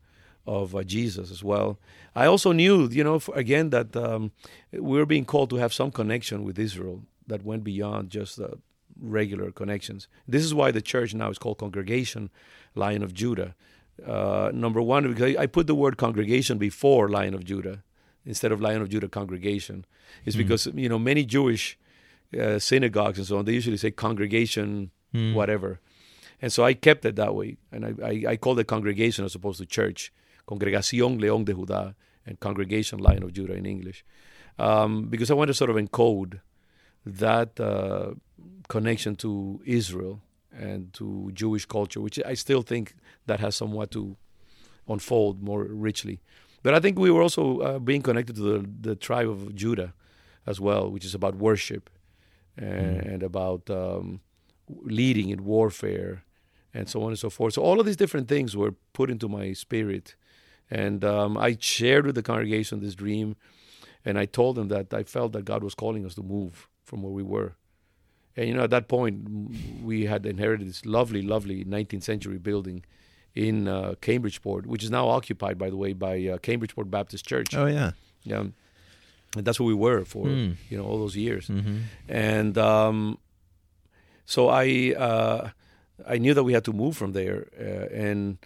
[0.46, 1.78] of uh, Jesus as well.
[2.16, 4.32] I also knew, you know, f again that um,
[4.72, 8.58] we were being called to have some connection with Israel that went beyond just the
[9.00, 10.08] regular connections.
[10.26, 12.30] This is why the church now is called Congregation
[12.74, 13.54] Lion of Judah.
[14.06, 17.82] Uh, number one, because I put the word congregation before Lion of Judah
[18.24, 19.84] instead of Lion of Judah congregation,
[20.24, 20.38] is Mm.
[20.38, 21.78] because you know many Jewish
[22.38, 25.32] uh, synagogues and so on they usually say congregation Mm.
[25.34, 25.80] whatever,
[26.42, 29.34] and so I kept it that way, and I, I, I called it congregation as
[29.34, 30.12] opposed to church,
[30.46, 31.94] Congregación León de Judá,
[32.26, 34.04] and Congregation Lion of Judah in English,
[34.58, 36.40] um, because I want to sort of encode
[37.06, 38.12] that uh,
[38.68, 40.20] connection to Israel
[40.52, 42.94] and to Jewish culture, which I still think
[43.26, 44.16] that has somewhat to
[44.88, 46.20] unfold more richly.
[46.62, 49.94] But I think we were also uh, being connected to the, the tribe of Judah
[50.46, 51.90] as well, which is about worship
[52.56, 54.20] and, and about um,
[54.68, 56.24] leading in warfare
[56.74, 57.54] and so on and so forth.
[57.54, 60.16] So all of these different things were put into my spirit.
[60.70, 63.36] And um, I shared with the congregation this dream,
[64.04, 67.02] and I told them that I felt that God was calling us to move from
[67.02, 67.56] where we were.
[68.38, 69.14] And you know, at that point,
[69.82, 72.84] we had inherited this lovely, lovely 19th century building
[73.34, 77.54] in uh, Cambridgeport, which is now occupied, by the way, by uh, Cambridgeport Baptist Church.
[77.54, 77.90] Oh yeah.
[78.22, 78.44] Yeah,
[79.36, 80.52] and that's where we were for Hmm.
[80.70, 81.48] you know all those years.
[81.48, 81.76] Mm-hmm.
[82.08, 83.18] And um,
[84.24, 85.50] so I uh,
[86.14, 88.38] I knew that we had to move from there, uh, and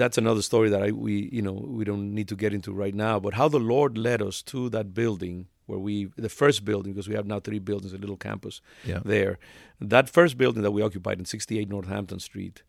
[0.00, 2.94] that's another story that I we you know we don't need to get into right
[2.94, 3.20] now.
[3.20, 7.08] But how the Lord led us to that building where we the first building because
[7.08, 9.00] we have now three buildings, a little campus Yeah.
[9.04, 9.38] there.
[9.80, 12.62] That first building that we occupied in 68 Northampton Street.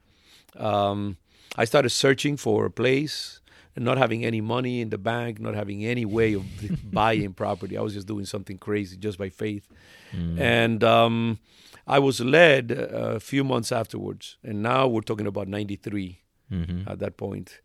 [0.55, 1.17] Um,
[1.55, 3.39] I started searching for a place,
[3.75, 6.43] and not having any money in the bank, not having any way of
[6.91, 7.77] buying property.
[7.77, 9.67] I was just doing something crazy just by faith.
[10.15, 10.39] Mm.
[10.39, 11.39] And um,
[11.85, 16.89] I was led a few months afterwards, and now we're talking about 93 Mm-hmm.
[16.89, 17.59] at that point.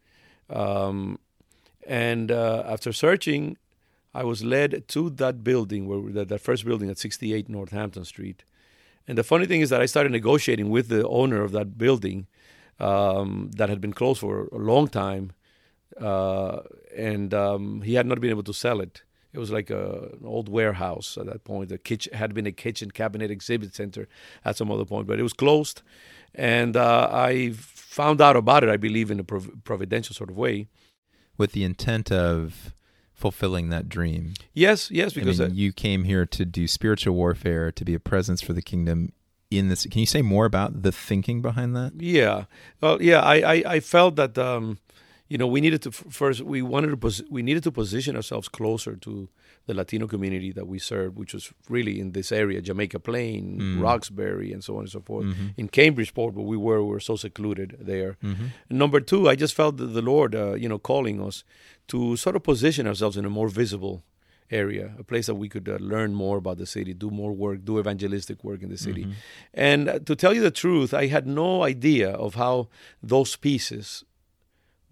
[0.51, 1.19] Um,
[1.87, 3.57] and uh, after searching,
[4.15, 8.45] I was led to that building, where that, that first building at 68 Northampton Street.
[9.09, 12.27] And the funny thing is that I started negotiating with the owner of that building
[12.79, 15.33] um, that had been closed for a long time,
[16.01, 16.61] uh,
[16.97, 19.03] and um, he had not been able to sell it.
[19.33, 21.71] It was like a, an old warehouse at that point.
[21.71, 24.09] The kitchen had been a kitchen cabinet exhibit center
[24.45, 25.83] at some other point, but it was closed.
[26.35, 30.37] And uh, I found out about it, I believe, in a prov- providential sort of
[30.37, 30.69] way.
[31.39, 32.75] With the intent of
[33.23, 34.35] fulfilling that dream.
[34.53, 38.01] Yes, yes, because I mean, you came here to do spiritual warfare, to be a
[38.01, 39.13] presence for the kingdom
[39.49, 39.87] in this.
[39.87, 41.93] Can you say more about the thinking behind that?
[41.97, 42.47] Yeah.
[42.81, 43.21] Well, yeah.
[43.21, 44.79] I, I, I felt that um,
[45.29, 48.49] you know we needed to first we wanted to pos- we needed to position ourselves
[48.49, 49.29] closer to
[49.67, 53.83] the Latino community that we served, which was really in this area, Jamaica Plain, Mm.
[53.83, 55.27] Roxbury, and so on and so forth.
[55.27, 55.47] Mm-hmm.
[55.57, 58.17] In Cambridgeport, where we were, we were so secluded there.
[58.23, 58.47] Mm-hmm.
[58.71, 61.45] Number two, I just felt that the Lord, uh, you know, calling us
[61.89, 64.03] to sort of position ourselves in a more visible
[64.51, 67.65] area, a place that we could uh, learn more about the city, do more work,
[67.65, 69.05] do evangelistic work in the city.
[69.05, 69.13] Mm-hmm.
[69.55, 72.69] And uh, to tell you the truth, I had no idea of how
[73.03, 74.05] those pieces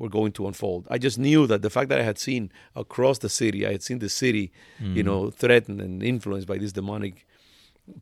[0.01, 0.83] were going to unfold.
[0.95, 2.43] I just knew that the fact that I had seen
[2.85, 4.47] across the city, I had seen the city,
[4.83, 4.97] Mm-hmm.
[4.97, 7.15] you know, threatened and influenced by these demonic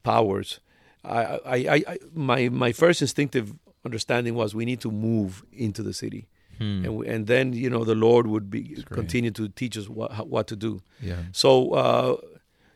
[0.02, 0.61] powers.
[1.04, 1.22] I,
[1.56, 1.56] I,
[1.92, 3.46] I, my my first instinctive
[3.84, 6.22] understanding was we need to move into the city,
[6.58, 6.84] Hmm.
[6.84, 8.62] and we, and then you know the Lord would be
[9.00, 10.72] continue to teach us what what to do.
[11.00, 11.22] Yeah.
[11.32, 11.50] So,
[11.84, 12.16] uh,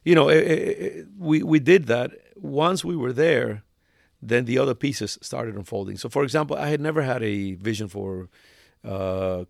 [0.05, 0.43] you know, eh,
[0.87, 2.09] eh, we we did that.
[2.37, 3.51] Once we were there,
[4.31, 5.97] then the other pieces started unfolding.
[5.99, 8.29] So, for example, I had never had a vision for
[8.85, 9.45] uh,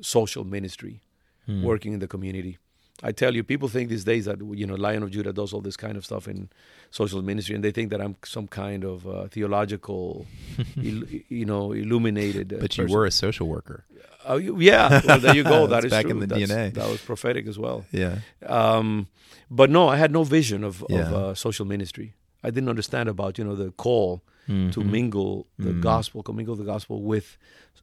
[0.00, 1.00] social ministry,
[1.46, 1.62] Hmm.
[1.62, 2.58] working in the community.
[3.02, 5.60] I tell you, people think these days that you know Lion of Judah does all
[5.60, 6.48] this kind of stuff in
[6.90, 10.26] social ministry, and they think that I'm some kind of uh, theological,
[10.76, 12.52] il- you know, illuminated.
[12.54, 12.96] uh, But you person.
[12.96, 13.84] were a social worker.
[14.24, 15.02] Oh, you- yeah.
[15.06, 15.66] Well, there you go.
[15.74, 16.12] That is back true.
[16.12, 16.72] in the That's- DNA.
[16.74, 17.84] That was prophetic as well.
[17.92, 18.20] Yeah.
[18.46, 19.06] Um,
[19.50, 21.14] but no, I had no vision of, of Yeah.
[21.14, 22.14] uh, social ministry.
[22.42, 24.90] I didn't understand about you know the call to Mhm.
[24.90, 25.80] mingle the Mm.
[25.82, 27.36] gospel, commingle the gospel with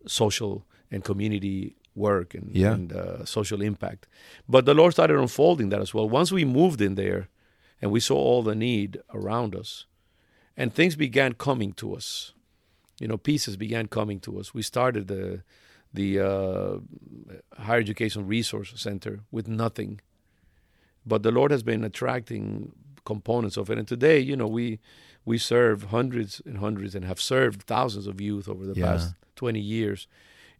[0.07, 2.73] social and community work and, Yeah.
[2.73, 4.07] and uh, social impact.
[4.47, 6.09] But the Lord started unfolding that as well.
[6.09, 7.29] Once we moved in there,
[7.81, 9.85] and we saw all the need around us,
[10.55, 12.33] and things began coming to us.
[12.99, 14.53] You know, pieces began coming to us.
[14.53, 15.43] We started the
[15.93, 16.77] the uh,
[17.61, 19.99] higher education resource center with nothing,
[21.05, 22.71] but the Lord has been attracting
[23.05, 23.77] components of it.
[23.77, 24.79] And today, you know, we
[25.25, 28.85] we serve hundreds and hundreds and have served thousands of youth over the Yeah.
[28.93, 30.07] past 20 years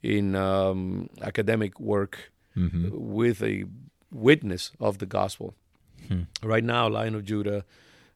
[0.04, 2.92] in um, academic work Mhm.
[2.92, 3.66] with a
[4.12, 5.56] witness of the gospel.
[6.08, 6.24] Hmm.
[6.44, 7.66] Right now, Lion of Judah,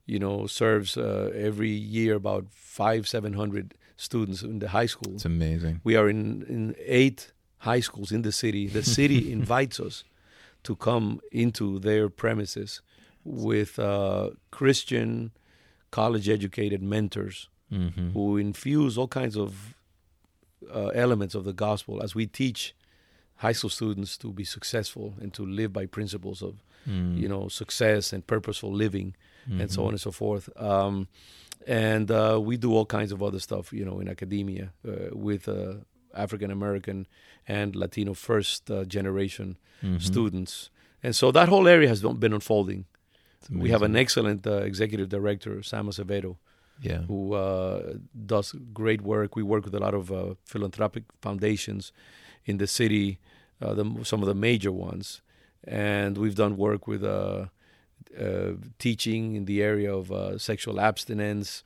[0.05, 5.13] you know, serves uh, every year about five, seven hundred students in the high school.
[5.15, 5.81] It's amazing.
[5.83, 8.67] We are in, in eight high schools in the city.
[8.67, 10.03] The city invites us
[10.63, 12.81] to come into their premises
[13.23, 15.31] with uh, Christian,
[15.89, 18.11] college educated mentors mm-hmm.
[18.11, 19.73] who infuse all kinds of
[20.73, 22.75] uh, elements of the gospel as we teach
[23.37, 27.17] high school students to be successful and to live by principles of mm.
[27.17, 29.15] you know success and purposeful living
[29.47, 29.61] mm-hmm.
[29.61, 29.87] and so mm-hmm.
[29.87, 31.07] on and so forth um,
[31.67, 35.47] and uh, we do all kinds of other stuff you know in academia uh, with
[35.47, 35.75] uh,
[36.15, 37.07] african american
[37.47, 39.97] and latino first uh, generation mm-hmm.
[39.99, 40.69] students
[41.03, 42.85] and so that whole area has been unfolding
[43.49, 46.37] we have an excellent uh, executive director sam acevedo
[46.81, 47.01] yeah.
[47.01, 47.93] who uh,
[48.25, 49.35] does great work.
[49.35, 51.91] We work with a lot of uh, philanthropic foundations
[52.45, 53.19] in the city,
[53.61, 55.21] uh, the, some of the major ones,
[55.63, 57.45] and we've done work with uh,
[58.19, 61.63] uh, teaching in the area of uh, sexual abstinence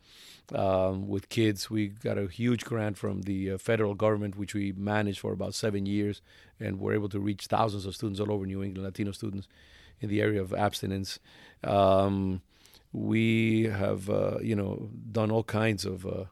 [0.56, 1.70] um, with kids.
[1.70, 5.86] We got a huge grant from the federal government, which we managed for about seven
[5.86, 6.22] years,
[6.60, 9.48] and we're able to reach thousands of students all over New England, Latino students,
[10.00, 11.20] in the area of abstinence.
[11.64, 12.42] Um,
[12.94, 16.26] we have uh, you know done all kinds of uh,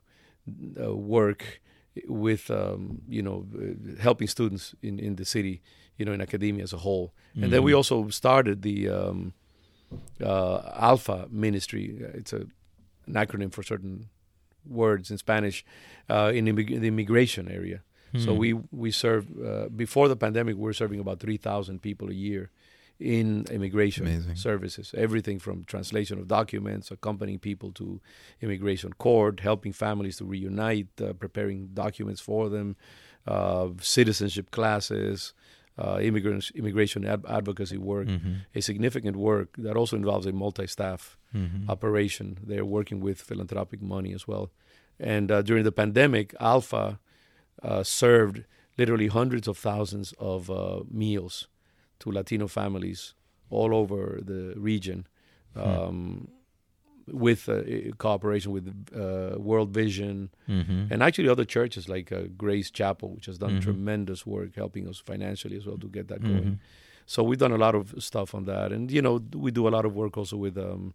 [0.81, 1.61] uh, work
[2.07, 5.61] with um, you know uh, helping students in, in the city
[5.97, 7.43] you know in academia as a whole mm-hmm.
[7.43, 7.77] and then we mm-hmm.
[7.77, 9.33] also started the um,
[10.23, 12.41] uh, alpha ministry it's a,
[13.07, 14.09] an acronym for certain
[14.65, 15.65] words in spanish
[16.09, 17.81] uh, in, immig- the immigration area
[18.13, 18.23] mm-hmm.
[18.23, 19.27] so we we serve
[19.75, 22.51] before the pandemic we were serving about 3000 people a year
[22.99, 24.35] in immigration Amazing.
[24.35, 24.93] services.
[24.97, 28.01] Everything from translation of documents, accompanying people to
[28.41, 32.75] immigration court, helping families to reunite, uh, preparing documents for them,
[33.25, 35.33] uh, citizenship classes,
[35.77, 38.33] uh, immigrants, immigration ad- advocacy work, mm-hmm.
[38.53, 41.69] a significant work that also involves a multi-staff mm-hmm.
[41.69, 42.37] operation.
[42.43, 44.51] They're working with philanthropic money as well.
[44.99, 46.99] And uh, during the pandemic, Alpha
[47.63, 48.43] uh, served
[48.77, 51.47] literally hundreds of thousands of uh, meals
[51.99, 53.13] to Latino families
[53.49, 55.07] all over the region.
[55.53, 55.61] Hmm.
[55.61, 56.27] Um,
[57.11, 57.63] with uh,
[57.97, 60.93] cooperation with uh, World Vision mm-hmm.
[60.93, 63.61] and actually other churches like uh, Grace Chapel, which has done mm-hmm.
[63.61, 66.37] tremendous work helping us financially as well to get that mm-hmm.
[66.37, 66.59] going.
[67.05, 69.69] So we've done a lot of stuff on that, and you know we do a
[69.69, 70.93] lot of work also with um,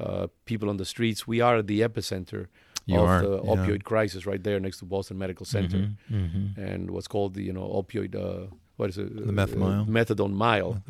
[0.00, 1.28] uh, people on the streets.
[1.28, 2.48] We are at the epicenter
[2.86, 3.50] you of are, the yeah.
[3.50, 6.16] opioid crisis right there next to Boston Medical Center, mm-hmm.
[6.16, 6.60] Mm-hmm.
[6.60, 9.26] and what's called the you know opioid uh, what is it?
[9.26, 9.84] The meth uh, mile.
[9.86, 10.82] Methadone mile,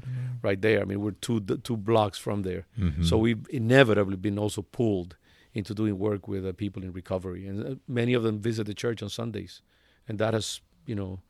[0.43, 0.81] right there.
[0.83, 2.67] I mean, we're two two blocks from there.
[2.79, 3.03] Mm-hmm.
[3.03, 5.17] So we've inevitably been also pulled
[5.55, 8.75] into doing work with uh, people in recovery, and uh, many of them visit the
[8.75, 9.63] church on Sundays,
[10.07, 11.21] and that has you know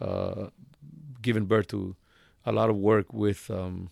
[0.00, 0.48] uh,
[1.22, 1.96] given birth to
[2.44, 3.90] a lot of work with um,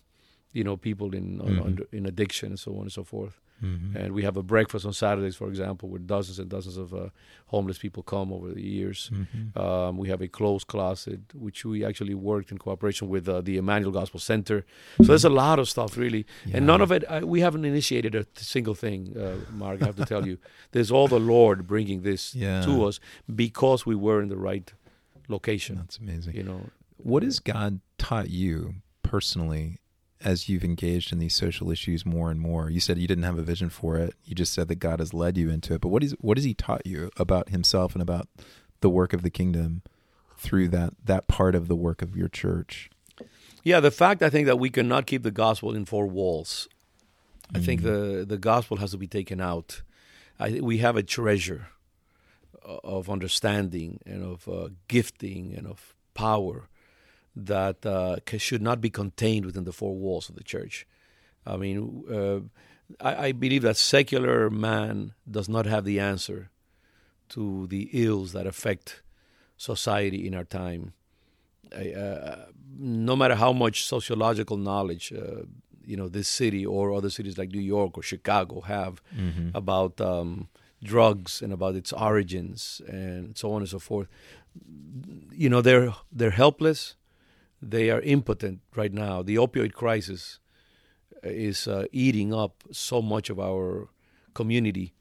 [0.51, 1.95] you know people in mm-hmm.
[1.97, 3.41] in addiction and so on and so forth.
[3.61, 3.97] Mm-hmm.
[3.97, 7.09] And we have a breakfast on Saturdays, for example, where dozens and dozens of uh,
[7.47, 9.09] homeless people come over the years.
[9.13, 9.57] Mm-hmm.
[9.57, 13.57] Um, we have a closed closet, which we actually worked in cooperation with uh, the
[13.57, 14.65] Emmanuel Gospel Center.
[14.97, 16.25] So there's a lot of stuff, really.
[16.45, 16.57] Yeah.
[16.57, 19.95] And none of it, uh, we haven't initiated a single thing, uh, Mark, I have
[19.95, 20.37] to tell you.
[20.71, 22.61] There's all the Lord bringing this yeah.
[22.63, 22.99] to us
[23.33, 24.73] because we were in the right
[25.27, 25.77] location.
[25.77, 26.35] That's amazing.
[26.35, 29.79] You know, what has God taught you personally
[30.23, 32.69] as you've engaged in these social issues more and more?
[32.69, 34.15] You said you didn't have a vision for it.
[34.25, 35.81] You just said that God has led you into it.
[35.81, 38.27] But what is what has He taught you about Himself and about
[38.81, 39.81] the work of the kingdom
[40.37, 42.89] through that that part of the work of your church?
[43.63, 46.67] Yeah, the fact I think that we cannot keep the gospel in four walls.
[47.53, 47.65] I mm.
[47.65, 49.81] think the the gospel has to be taken out.
[50.39, 51.67] I, we have a treasure
[52.63, 56.69] of understanding and of uh, gifting and of power
[57.35, 60.85] that uh, should not be contained within the four walls of the church.
[61.45, 62.39] I mean, uh,
[63.03, 66.49] I, I, believe that secular man does not have the answer
[67.29, 69.01] to the ills that affect
[69.57, 70.93] society in our time.
[71.73, 72.45] Uh,
[72.77, 75.43] no matter how much sociological knowledge, uh,
[75.85, 79.49] you know, this city or other cities like New York or Chicago have mm-hmm.
[79.55, 80.47] about um,
[80.83, 84.07] drugs and about its origins and so on and so forth,
[85.31, 86.95] you know, they're they're helpless
[87.69, 89.21] they are impotent right now.
[89.21, 90.39] The opioid crisis
[91.23, 93.89] is uh, eating up so much of our
[94.33, 94.93] community.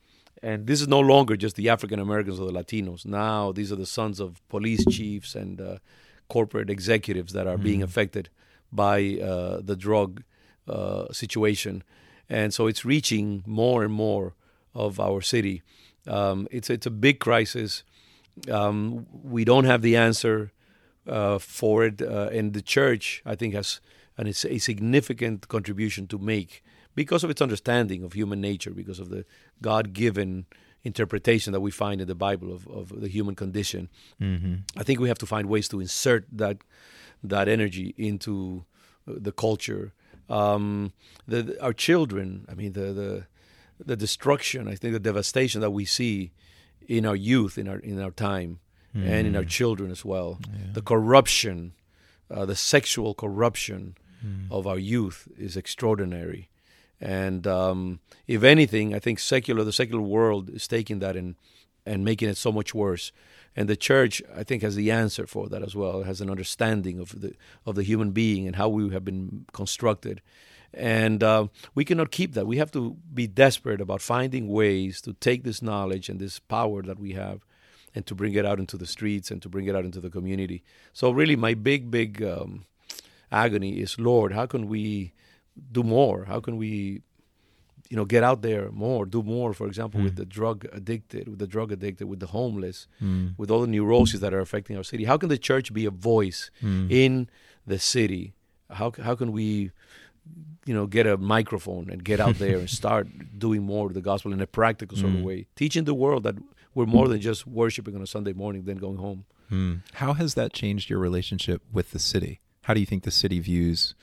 [0.43, 3.07] And this is no longer just the African Americans or the Latinos.
[3.07, 5.77] Now, these are the sons of police chiefs and uh,
[6.29, 7.63] corporate executives that are mm.
[7.63, 8.29] being affected
[8.73, 10.23] by uh, the drug
[10.69, 11.83] uh, situation.
[12.29, 14.35] And so it's reaching more and more
[14.75, 15.63] of our city.
[16.07, 17.85] Um, it's, it's a big crisis.
[18.51, 20.51] Um, we don't have the answer
[21.07, 22.01] uh, for it.
[22.03, 23.81] Uh, and the church, I think, has
[24.19, 26.63] and it's a significant contribution to make
[26.95, 29.25] because of its understanding of human nature, because of the
[29.63, 30.47] God given
[30.85, 33.89] interpretation that we find in the Bible of, of the human condition.
[34.21, 34.55] Mm-hmm.
[34.77, 36.59] I think we have to find ways to insert that
[37.23, 38.65] that energy into
[39.07, 39.93] the culture.
[40.29, 40.93] Um,
[41.27, 43.27] the, the, our children, I mean, the, the
[43.85, 46.33] the destruction, I think the devastation that we see
[46.87, 48.59] in our youth, in our in our time,
[48.95, 49.07] mm.
[49.07, 50.41] and in our children as well.
[50.43, 50.73] Yeah.
[50.75, 51.73] The corruption,
[52.31, 54.51] uh, the sexual corruption Mm.
[54.51, 56.49] of our youth is extraordinary.
[57.01, 61.35] And um, if anything, I think secular, the secular world is taking that and
[61.85, 63.11] and making it so much worse.
[63.57, 66.03] And the church, I think, has the answer for that as well.
[66.03, 67.35] It has an understanding of the
[67.67, 70.23] of the human being and how we have been constructed.
[70.73, 72.47] And uh, we cannot keep that.
[72.47, 76.83] We have to be desperate about finding ways to take this knowledge and this power
[76.83, 77.45] that we have,
[77.95, 80.11] and to bring it out into the streets and to bring it out into the
[80.11, 80.63] community.
[80.93, 82.65] So really, my big, big um,
[83.31, 85.13] agony is, Lord, how can we
[85.71, 86.25] do more?
[86.25, 87.03] How can we,
[87.91, 89.53] you know, get out there more, do more?
[89.53, 90.05] For example, Mm.
[90.05, 93.35] with the drug addicted, with the drug addicted, with the homeless, Mm.
[93.37, 95.05] with all the neuroses that are affecting our city.
[95.05, 96.91] How can the church be a voice Mm.
[96.91, 97.29] in
[97.67, 98.33] the city?
[98.71, 99.71] How how can we,
[100.65, 103.07] you know, get a microphone and get out there and start
[103.39, 105.19] doing more of the gospel in a practical sort Mm.
[105.19, 106.37] of way, teaching the world that
[106.75, 109.25] we're more than just worshiping on a Sunday morning, then going home.
[109.51, 109.81] Mm.
[109.95, 112.41] How has that changed your relationship with the city?
[112.63, 113.95] How do you think the city views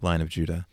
[0.00, 0.66] Lion of Judah?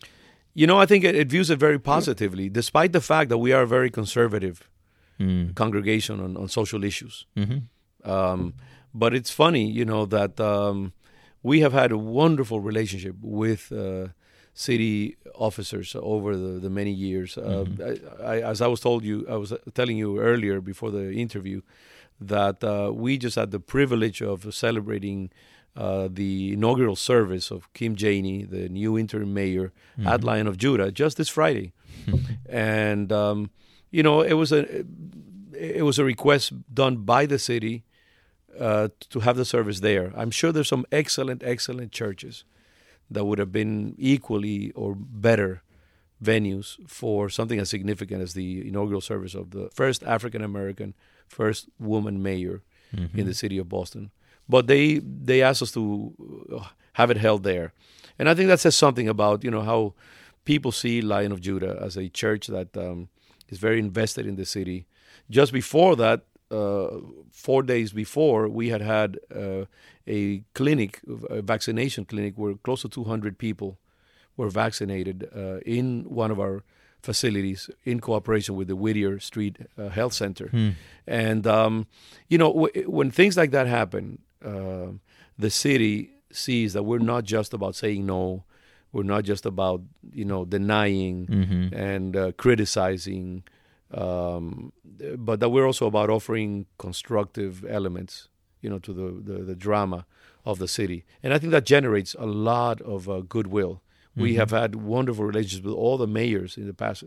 [0.53, 3.51] You know, I think it, it views it very positively, despite the fact that we
[3.51, 4.69] are a very conservative
[5.17, 5.55] Mm.
[5.55, 7.25] congregation on, on social issues.
[7.37, 8.11] Mm-hmm.
[8.11, 8.53] Um,
[8.93, 10.91] but it's funny, you know, that um,
[11.41, 14.07] we have had a wonderful relationship with uh,
[14.57, 17.37] city officers over the, the many years.
[17.37, 18.21] Uh, Mhm.
[18.23, 21.61] I, I, as I was told you, I was telling you earlier before the interview
[22.21, 25.29] that uh, we just had the privilege of celebrating
[25.75, 29.73] uh, the inaugural service of Kim Janey, the new interim mayor
[30.13, 30.23] at Mhm.
[30.23, 31.73] Lion of Judah, just this Friday
[32.49, 33.49] and um,
[33.91, 34.85] you know it was a
[35.53, 37.83] it was a request done by the city
[38.59, 40.11] uh, to have the service there.
[40.15, 42.45] I'm sure there's some excellent, excellent churches
[43.11, 45.61] that would have been equally or better
[46.23, 50.93] venues for something as significant as the inaugural service of the first African American,
[51.27, 52.61] first woman mayor
[52.93, 53.15] Mhm.
[53.17, 54.11] in the city of Boston.
[54.47, 56.13] But they they asked us to
[56.55, 57.73] uh, have it held there,
[58.19, 59.93] and I think that says something about you know how
[60.45, 63.09] people see Lion of Judah as a church that um,
[63.49, 64.85] is very invested in the city.
[65.29, 66.19] Just before that,
[66.51, 66.99] uh,
[67.31, 69.65] four days before, we had had uh,
[70.07, 73.77] a clinic, a vaccination clinic, where close to 200 people
[74.37, 76.63] were vaccinated uh, in one of our
[77.01, 80.47] facilities in cooperation with the Whittier Street uh, Health Center.
[80.49, 80.69] Hmm.
[81.07, 81.87] And um,
[82.29, 84.87] you know, w- when things like that happen, uh,
[85.37, 88.43] the city sees that we're not just about saying no.
[88.91, 89.81] We're not just about
[90.13, 91.73] you know denying Mhm.
[91.75, 93.43] and uh, criticizing,
[93.93, 94.71] um,
[95.17, 98.29] but that we're also about offering constructive elements,
[98.61, 100.05] you know, to the, the, the drama
[100.45, 101.03] of the city.
[101.23, 103.81] And I think that generates a lot of uh, goodwill.
[104.15, 104.35] We Mhm.
[104.37, 107.03] have had wonderful relationships with all the mayors in the past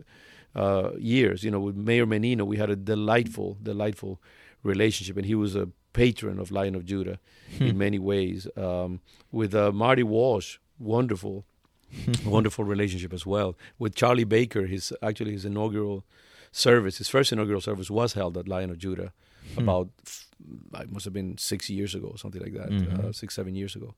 [0.55, 1.43] uh, years.
[1.43, 4.19] You know, with Mayor Menino, we had a delightful, delightful
[4.63, 7.17] relationship, and he was a patron of Lion of Judah
[7.59, 8.47] in many ways.
[8.55, 8.99] Um,
[9.31, 11.45] with uh, Marty Walsh, wonderful,
[12.25, 13.55] wonderful relationship as well.
[13.79, 16.03] With Charlie Baker, his actually his inaugural
[16.51, 19.11] service, his first inaugural service was held at Lion of Judah
[19.57, 20.27] about f-
[20.81, 22.99] it must have been six years ago, something like that, Mhm.
[22.99, 23.93] uh, six seven years ago.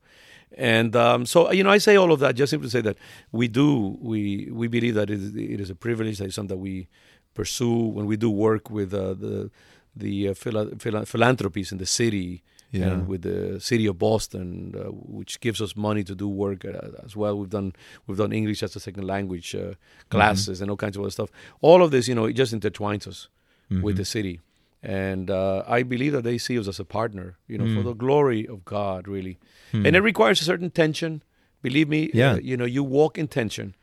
[0.58, 2.98] And um, so you know, I say all of that just simply to say that
[3.32, 6.56] we do we we believe that it is, it is a privilege that is something
[6.58, 6.88] that we
[7.34, 9.50] pursue when we do work with uh, the
[9.96, 12.88] the uh, phila- phila- philanthropies in the city Yeah.
[12.92, 14.84] and with the city of Boston, uh,
[15.18, 17.38] which gives us money to do work uh, as well.
[17.38, 17.74] We've done
[18.08, 19.74] we've done English as a second language uh,
[20.10, 21.30] classes and all kinds of other stuff.
[21.62, 23.28] All of this, you know, it just intertwines us
[23.70, 23.98] with Mhm.
[23.98, 24.40] the city,
[24.84, 27.90] and uh, I believe that they see us as a partner, you know, for Mm.
[27.92, 29.38] the glory of God, really.
[29.72, 29.86] Hmm.
[29.86, 31.24] And it requires a certain tension.
[31.62, 32.34] Believe me, Yeah.
[32.34, 33.76] uh, you know, you walk in tension.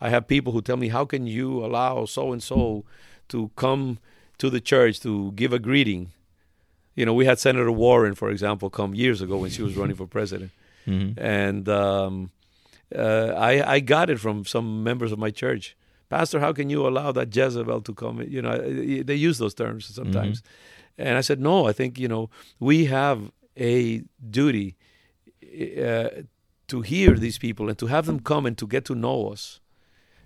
[0.00, 2.84] I have people who tell me, "How can you allow so and so
[3.28, 3.98] to come
[4.38, 6.12] to the church to give a greeting?"
[6.96, 9.96] You know, we had Senator Warren, for example, come years ago when she was running
[9.96, 10.50] for president,
[10.86, 11.14] Mhm.
[11.18, 12.30] and um,
[12.94, 15.76] uh, I, I got it from some members of my church.
[16.08, 18.22] Pastor, how can you allow that Jezebel to come?
[18.22, 18.56] You know,
[19.02, 20.42] they use those terms sometimes,
[20.98, 21.66] and I said, no.
[21.70, 22.28] I think you know
[22.60, 23.18] we have
[23.56, 24.76] a duty
[25.42, 26.08] uh,
[26.68, 29.60] to hear these people and to have them come and to get to know us,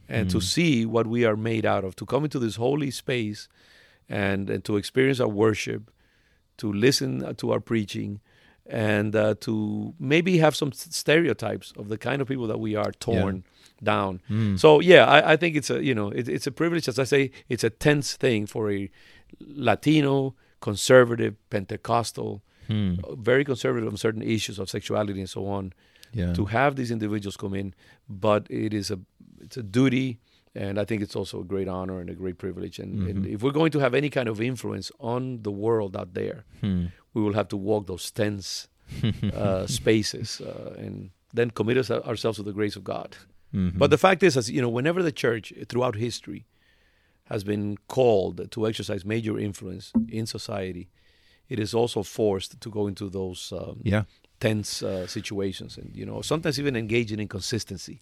[0.08, 0.42] and to Mm.
[0.42, 1.94] see what we are made out of.
[1.96, 3.48] To come into this holy space,
[4.08, 5.90] and and to experience our worship,
[6.58, 8.20] to listen to our preaching,
[8.66, 12.92] and uh, to maybe have some stereotypes of the kind of people that we are
[13.00, 13.44] torn
[13.82, 14.20] down.
[14.28, 14.58] Mm.
[14.58, 16.88] So yeah, I, I think it's a you know it, it's a privilege.
[16.88, 18.90] As I say, it's a tense thing for a
[19.40, 22.96] Latino, conservative, Pentecostal, Hmm.
[23.16, 25.72] very conservative on certain issues of sexuality and so on,
[26.12, 26.34] Yeah.
[26.34, 27.72] to have these individuals come in.
[28.08, 28.98] But it is a
[29.40, 30.18] it's a duty,
[30.54, 32.78] and I think it's also a great honor and a great privilege.
[32.78, 33.34] And, and Mhm.
[33.34, 36.86] if we're going to have any kind of influence on the world out there, Hmm.
[37.14, 38.68] we will have to walk those tense
[39.34, 43.16] uh, spaces uh, and then commit us, ourselves to the grace of God.
[43.54, 43.78] Mhm.
[43.78, 46.46] But the fact is, as you know, whenever the church throughout history
[47.24, 50.88] has been called to exercise major influence in society,
[51.48, 54.04] it is also forced to go into those um, yeah.
[54.40, 58.00] tense uh, situations, and you know, sometimes even engage in inconsistency.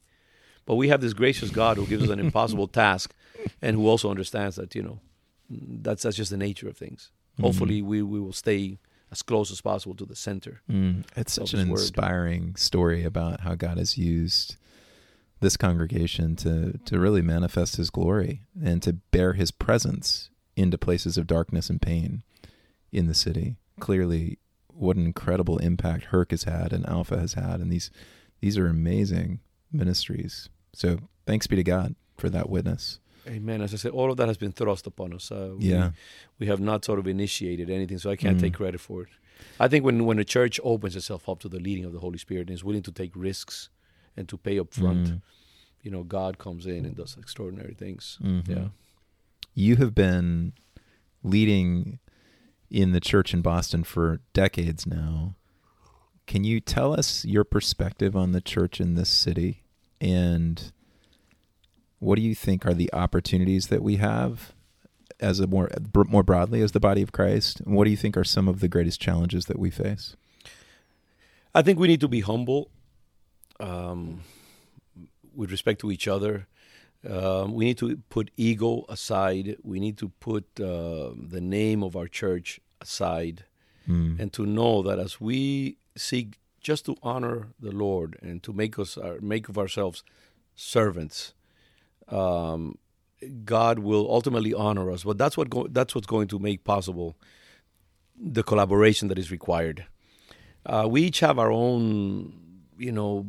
[0.67, 3.15] But we have this gracious God who gives us an impossible task,
[3.63, 5.01] and who also understands that you know,
[5.49, 7.11] that's that's just the nature of things.
[7.39, 7.45] Mhm.
[7.45, 8.79] Hopefully, we we will stay
[9.13, 10.63] as close as possible to the center.
[10.71, 11.79] Mm, it's such an word.
[11.79, 14.57] inspiring story about how God has used
[15.41, 21.17] this congregation to to really manifest His glory and to bear His presence into places
[21.19, 22.23] of darkness and pain
[22.91, 23.57] in the city.
[23.79, 24.39] Clearly,
[24.69, 27.91] what an incredible impact Herc has had and Alpha has had, and these
[28.41, 29.41] these are amazing
[29.71, 30.49] ministries.
[30.77, 33.01] So thanks be to God for that witness.
[33.27, 33.61] Amen.
[33.63, 35.33] As I said, all of that has been thrust upon us.
[35.33, 35.93] Uh, we- Yeah.
[36.39, 38.41] we have not sort of initiated anything, so I can't Mm.
[38.43, 39.09] take credit for it.
[39.59, 42.19] I think when when a church opens itself up to the leading of the Holy
[42.19, 43.69] Spirit and is willing to take risks
[44.17, 45.23] and to pay up front, Mm.
[45.83, 48.19] you know, God comes in and does extraordinary things.
[48.23, 48.47] Mhm.
[48.49, 48.69] Yeah.
[49.55, 50.53] You have been
[51.23, 51.99] leading
[52.71, 55.35] in the church in Boston for decades now.
[56.27, 59.63] Can you tell us your perspective on the church in this city
[60.01, 60.73] and
[61.99, 64.53] what do you think are the opportunities that we have
[65.19, 65.71] as a more
[66.09, 67.61] more broadly as the body of Christ?
[67.61, 70.17] And what do you think are some of the greatest challenges that we face?
[71.55, 72.71] I think we need to be humble
[73.61, 74.21] um,
[75.35, 76.47] with respect to each other.
[77.09, 79.57] Um, we need to put ego aside.
[79.63, 83.45] We need to put uh, the name of our church aside.
[83.89, 84.19] Mm.
[84.19, 88.77] and to know that as we seek just to honor the Lord and to make
[88.77, 90.03] us our, make of ourselves
[90.57, 91.33] servants,
[92.09, 92.77] um,
[93.45, 95.05] God will ultimately honor us.
[95.05, 97.15] But that's what go, that's what's going to make possible
[98.21, 99.87] the collaboration that is required.
[100.65, 102.33] Uh, we each have our own,
[102.77, 103.27] you know,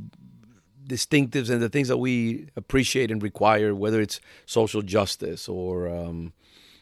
[0.89, 6.33] distinctives and the things that we appreciate and require, whether it's social justice or um,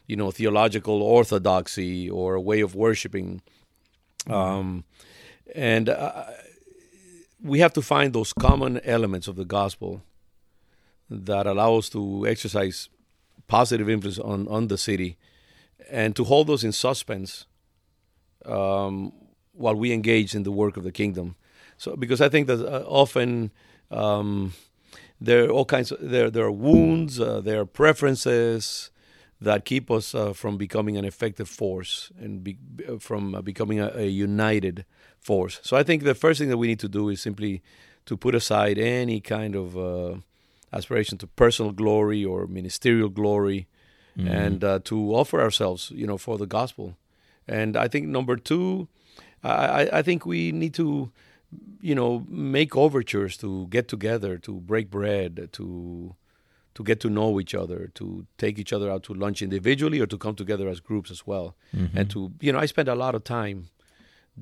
[0.06, 3.42] you know theological orthodoxy or a way of worshiping
[4.28, 4.84] um,
[5.54, 6.24] and uh,
[7.46, 10.02] we have to find those common elements of the gospel
[11.08, 12.88] that allow us to exercise
[13.46, 15.16] positive influence on, on the city
[15.88, 17.46] and to hold those in suspense
[18.44, 19.12] um,
[19.52, 21.36] while we engage in the work of the kingdom.
[21.78, 23.52] So, because I think that uh, often
[23.90, 24.52] um,
[25.20, 28.90] there are all kinds of there there are wounds, uh, there are preferences
[29.40, 32.56] that keep us uh, from becoming an effective force and be,
[32.88, 34.86] uh, from uh, becoming a, a united
[35.26, 35.60] force.
[35.62, 37.60] So I think the first thing that we need to do is simply
[38.08, 40.14] to put aside any kind of uh,
[40.72, 43.66] aspiration to personal glory or ministerial glory,
[44.18, 44.30] Mhm.
[44.46, 46.86] and uh, to offer ourselves, you know, for the gospel.
[47.46, 48.88] And I think number two,
[49.44, 50.88] I, I- think we need to,
[51.88, 55.66] you know, make overtures to get together, to break bread, to
[56.76, 58.04] to get to know each other, to
[58.36, 61.46] take each other out to lunch individually or to come together as groups as well.
[61.72, 61.90] Mhm.
[61.98, 63.58] And to, you know, I spend a lot of time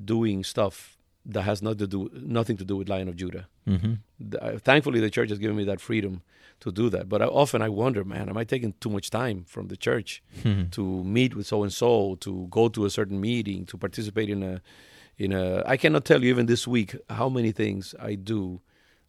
[0.03, 3.47] doing stuff that has not to do nothing to do with Lion of Judah.
[3.67, 3.99] Mhm.
[4.31, 6.21] Th- uh, Thankfully, the church has given me that freedom
[6.59, 7.09] to do that.
[7.09, 10.21] But I, often I wonder, man, am I taking too much time from the church?
[10.43, 10.69] Mhm.
[10.71, 14.43] to meet with so and so, to go to a certain meeting, to participate in
[14.43, 14.61] a
[15.17, 18.61] in a I cannot tell you even this week how many things I do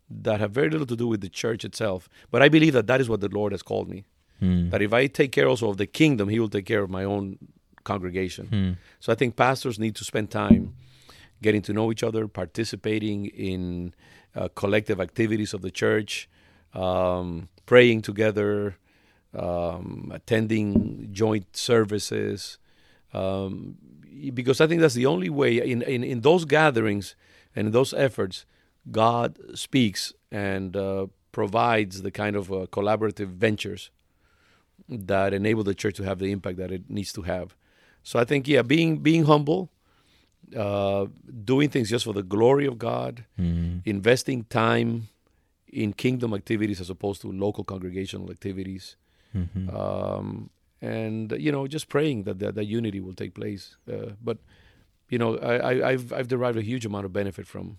[0.09, 2.09] that have very little to do with the church itself.
[2.30, 4.05] But I believe that that is what the Lord has called me.
[4.41, 4.70] Mm.
[4.70, 7.05] That if I take care also of the kingdom, He will take care of my
[7.05, 7.39] own
[7.93, 8.45] congregation.
[8.53, 8.76] Mm.
[9.01, 10.74] So I think pastors need to spend time
[11.41, 13.95] getting to know each other, participating in
[14.34, 16.28] uh, collective activities of the church,
[16.74, 18.76] um, praying together,
[19.34, 22.59] um, attending joint services.
[23.12, 23.76] Um,
[24.34, 27.16] because I think that's the only way in, in, in those gatherings
[27.55, 28.47] and in those efforts,
[28.91, 33.91] God speaks and uh, provides the kind of uh, collaborative ventures
[34.89, 37.57] that enable the church to have the impact that it needs to have.
[38.09, 39.63] So I think, yeah, being being humble,
[40.65, 41.07] uh,
[41.53, 43.81] doing things just for the glory of God, Mm.
[43.85, 44.91] investing time
[45.83, 48.97] in kingdom activities as opposed to local congregational activities,
[49.35, 49.69] Mhm.
[49.81, 50.51] um,
[50.81, 53.77] and you know, just praying that that, that unity will take place.
[53.93, 54.39] Uh, but
[55.11, 57.79] you know, I, I, I've I've derived a huge amount of benefit from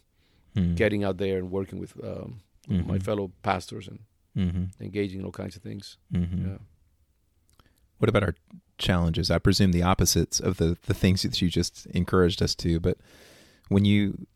[0.53, 0.75] Hmm.
[0.75, 2.29] getting out there and working with um,
[2.67, 3.03] my Mhm.
[3.03, 3.99] fellow pastors and
[4.35, 4.63] Mhm.
[4.79, 5.97] engaging in all kinds of things.
[6.11, 6.43] Mhm.
[6.45, 6.57] Yeah.
[7.99, 8.35] What about our
[8.77, 9.31] challenges?
[9.31, 12.79] I presume the opposites of the the things that you just encouraged us to.
[12.79, 12.97] But
[13.69, 14.27] when you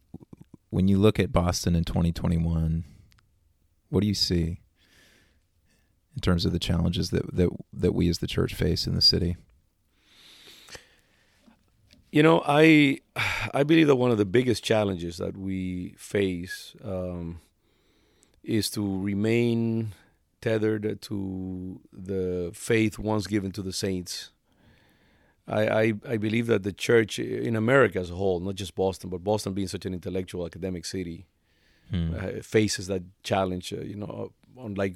[0.70, 2.86] when you look at Boston in 2021,
[3.90, 4.62] what do you see
[6.16, 9.02] in terms of the challenges that that that we as the church face in the
[9.02, 9.38] city?
[12.12, 13.00] You know, I
[13.54, 17.42] I believe that one of the biggest challenges that we face um,
[18.44, 19.94] is to remain
[20.42, 24.32] tethered to the faith once given to the saints.
[25.48, 29.10] I, I, I believe that the church in America as a whole, not just Boston,
[29.10, 31.26] but Boston being such an intellectual academic city,
[31.90, 32.14] Hmm.
[32.16, 33.74] uh, faces that challenge.
[33.74, 34.96] Uh, you know, unlike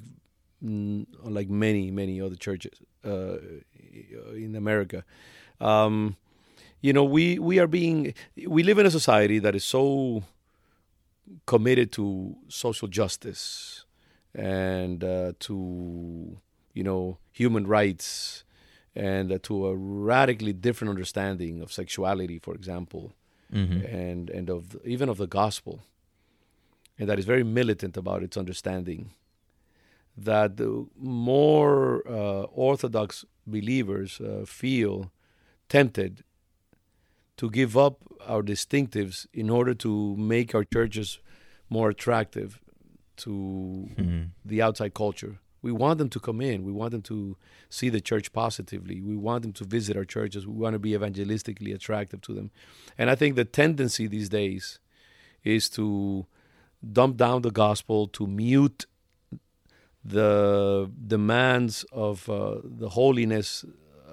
[0.64, 3.36] mm, unlike many many other churches uh,
[4.34, 5.04] in America.
[5.60, 6.16] Um,
[6.80, 8.14] you know, we we are being
[8.46, 10.22] we live in a society that is so
[11.44, 13.84] committed to social justice
[14.36, 16.36] and uh, to
[16.74, 18.44] you know human rights
[18.94, 23.12] and uh, to a radically different understanding of sexuality, for example
[23.52, 23.84] Mhm.
[23.94, 25.80] and and of even of the gospel,
[26.98, 29.10] and that is very militant about its understanding.
[30.16, 35.12] That the more uh, orthodox believers uh, feel
[35.68, 36.24] tempted
[37.36, 41.20] to give up our distinctives in order to make our churches
[41.68, 42.60] more attractive
[43.18, 44.30] to Mhm.
[44.44, 45.38] the outside culture.
[45.62, 46.62] We want them to come in.
[46.64, 47.36] We want them to
[47.68, 49.00] see the church positively.
[49.00, 50.46] We want them to visit our churches.
[50.46, 52.50] We want to be evangelistically attractive to them.
[52.98, 54.78] And I think the tendency these days
[55.42, 56.26] is to
[56.92, 58.86] dump down the gospel, to mute
[60.04, 63.64] the demands of uh, the holiness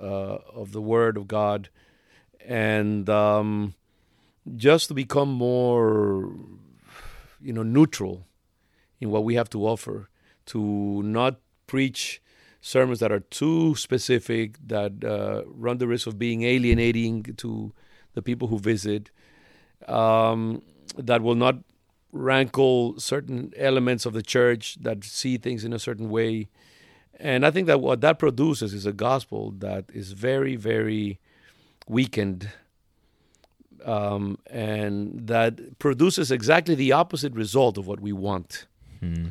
[0.01, 1.69] uh, of the Word of God,
[2.45, 3.75] and um,
[4.55, 6.33] just to become more,
[7.41, 8.25] you know, neutral
[9.03, 10.09] in what we have to offer.
[10.47, 12.21] To not preach
[12.61, 17.73] sermons that are too specific, that uh, run the risk of being alienating to
[18.13, 19.11] the people who visit,
[19.87, 20.61] um,
[20.97, 21.57] that will not
[22.11, 26.47] rankle certain elements of the church that see things in a certain way.
[27.19, 31.19] And I think that what that produces is a gospel that is very, very
[31.87, 32.49] weakened
[33.85, 38.67] um, and that produces exactly the opposite result of what we want.
[39.03, 39.25] Hmm.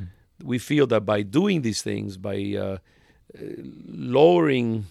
[0.53, 2.79] We feel that by doing these things, by uh,
[3.39, 3.41] uh,
[3.87, 4.87] lowering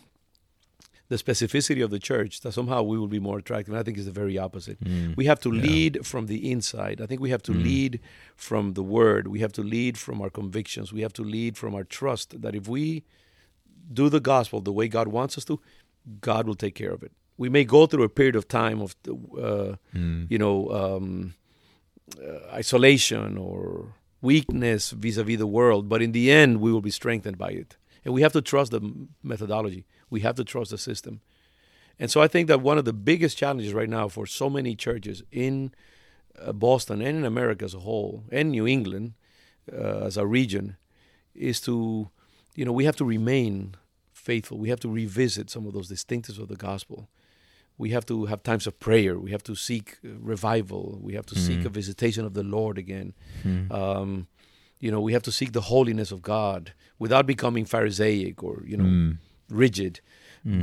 [1.10, 3.74] the specificity of the church, that somehow we will be more attractive.
[3.74, 4.78] And I think it's the very opposite.
[4.82, 5.12] Hmm.
[5.18, 5.62] We have to Yeah.
[5.62, 7.02] lead from the inside.
[7.02, 7.64] I think we have to Mm.
[7.64, 8.00] lead
[8.36, 9.28] from the word.
[9.28, 10.94] We have to lead from our convictions.
[10.94, 13.04] We have to lead from our trust that if we
[13.94, 15.60] do the gospel the way God wants us to,
[16.22, 17.12] God will take care of it.
[17.38, 18.96] We may go through a period of time of,
[19.38, 20.24] uh, Hmm.
[20.30, 21.34] you know, um,
[22.18, 27.38] uh, isolation or weakness vis-a-vis the world, but in the end, we will be strengthened
[27.38, 27.78] by it.
[28.06, 29.86] And we have to trust the methodology.
[30.10, 31.22] We have to trust the system.
[32.00, 34.76] And so I think that one of the biggest challenges right now for so many
[34.76, 35.72] churches in
[36.40, 39.14] uh, Boston and in America as a whole, and New England
[39.72, 40.78] uh, as a region,
[41.36, 42.10] is to,
[42.56, 43.76] you know, we have to remain
[44.14, 44.58] faithful.
[44.58, 47.08] We have to revisit some of those distinctives of the gospel.
[47.82, 49.14] We have to have times of prayer.
[49.26, 50.84] We have to seek uh, revival.
[51.08, 51.70] We have to seek Mhm.
[51.70, 53.08] a visitation of the Lord again.
[53.44, 53.62] Hmm.
[53.80, 54.10] Um,
[54.84, 56.62] you know, we have to seek the holiness of God
[57.04, 59.12] without becoming Pharisaic or you know Hmm.
[59.66, 59.94] rigid.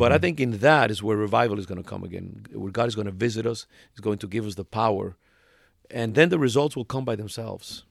[0.01, 0.21] But I Mhm.
[0.25, 2.27] think in that is where revival is going to come again,
[2.63, 3.61] where God is going to visit us,
[3.95, 5.07] is going to give us the power,
[6.01, 7.85] and then the results will come by themselves.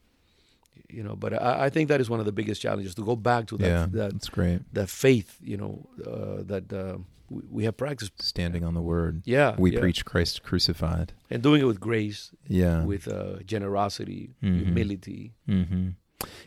[0.90, 3.16] You know, but I, I think that is one of the biggest challenges to go
[3.16, 4.60] back to that yeah, that, that's great.
[4.74, 5.38] that faith.
[5.42, 6.98] You know, uh, that uh,
[7.30, 8.20] we, we have practiced.
[8.22, 9.22] Standing on the word.
[9.24, 9.80] Yeah, We yeah.
[9.80, 11.12] preach Christ crucified.
[11.30, 12.84] and doing it with grace, Yeah.
[12.84, 14.58] with uh, generosity, Mhm.
[14.64, 15.32] humility.
[15.46, 15.88] hmm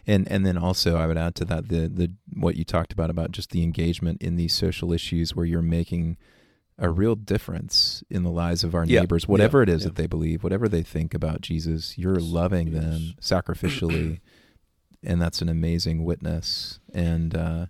[0.05, 3.09] And and then also I would add to that the the what you talked about
[3.09, 6.17] about just the engagement in these social issues where you're making
[6.81, 9.89] a real difference in the lives of our Yeah, neighbors, whatever yeah, it is yeah.
[9.89, 14.19] that they believe, whatever they think about Jesus, you're loving them sacrificially,
[15.03, 16.79] and that's an amazing witness.
[16.93, 17.65] And uh,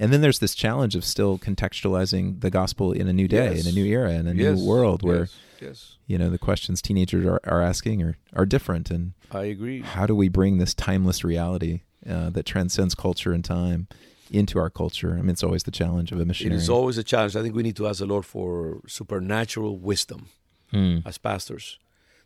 [0.00, 3.66] and then there's this challenge of still contextualizing the gospel in a new day, Yes.
[3.66, 6.38] in a new era, in a Yes, new world, where yes, yes, you know the
[6.38, 9.82] questions teenagers are, are asking are are different and I agree.
[9.82, 13.88] how do we bring this timeless reality uh, that transcends culture and time
[14.30, 15.12] into our culture?
[15.12, 16.56] I mean, it's always the challenge of a It missionary.
[16.60, 17.36] is always a challenge.
[17.36, 20.26] I think we need to ask the Lord for supernatural wisdom
[20.70, 20.98] Hmm.
[21.06, 21.78] as pastors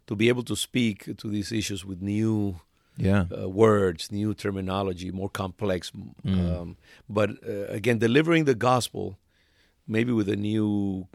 [0.06, 2.56] to be able to speak to these issues with new
[2.98, 3.26] Yeah.
[3.30, 5.90] uh, words, new terminology, more complex.
[6.24, 6.60] Mm.
[6.60, 6.76] Um,
[7.08, 9.16] but uh, again, delivering the gospel,
[9.86, 11.06] maybe with a new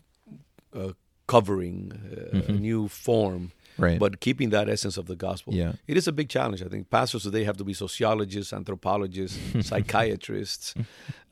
[0.74, 0.94] uh,
[1.28, 2.52] covering, uh, Mm-hmm.
[2.52, 4.00] a new form, Right.
[4.00, 5.54] but keeping that essence of the gospel.
[5.54, 5.74] Yeah.
[5.88, 6.62] It is a big challenge.
[6.64, 10.74] I think pastors today have to be sociologists, anthropologists, psychiatrists,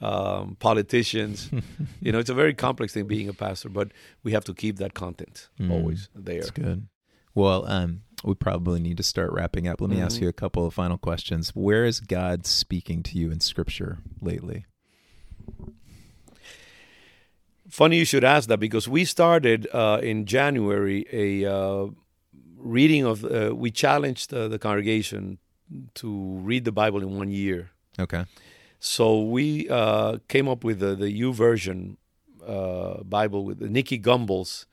[0.01, 1.49] um, politicians.
[2.01, 3.91] you know, it's a very complex thing being a pastor, but
[4.23, 5.71] we have to keep that content Mm.
[5.71, 6.39] always there.
[6.39, 6.87] That's good.
[7.33, 9.81] Well, um, we probably need to start wrapping up.
[9.81, 10.21] Let me ask Mhm.
[10.23, 11.49] you a couple of final questions.
[11.55, 14.65] Where is God speaking to you in Scripture lately?
[17.69, 21.87] Funny you should ask that because we started uh, in January a uh,
[22.65, 23.23] reading of.
[23.23, 25.37] Uh, we challenged uh, the congregation
[25.95, 26.09] to
[26.49, 27.71] read the Bible in one year.
[27.99, 28.25] Okay.
[28.79, 31.97] So we uh, came up with the, the YouVersion
[32.45, 34.65] uh, Bible with Nicky Gumbel's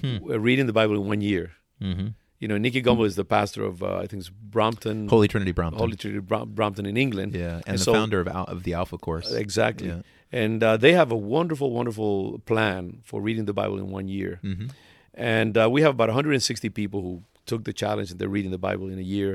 [0.00, 0.16] Hmm.
[0.30, 1.50] uh, reading the Bible in one year.
[1.82, 2.08] Mm-hmm.
[2.38, 5.52] You know, Nicky Gumbel is the pastor of uh, I think it's Brompton, Holy Trinity
[5.52, 5.78] Brompton.
[5.78, 7.34] Holy Trinity Brom- Brompton in England.
[7.34, 9.30] yeah, and, And the so- founder of Al- of the Alpha Course.
[9.30, 9.88] Exactly.
[9.88, 10.00] Yeah.
[10.32, 14.40] And uh, they have a wonderful, wonderful plan for reading the Bible in one year.
[14.42, 14.68] Mm-hmm.
[15.12, 18.64] And uh, we have about 160 people who took the challenge and they're reading the
[18.70, 19.32] Bible in a year.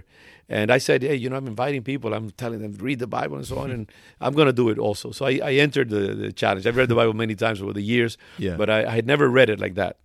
[0.58, 2.10] And I said, hey, you know, I'm inviting people.
[2.18, 3.68] I'm telling them to read the Bible and so on.
[3.76, 3.84] And
[4.26, 5.08] I'm going to do it also.
[5.18, 6.64] So I, I entered the, the challenge.
[6.68, 8.14] I've read the Bible many times over the years,
[8.46, 8.56] Yeah.
[8.62, 9.96] but I, I had never read it like that.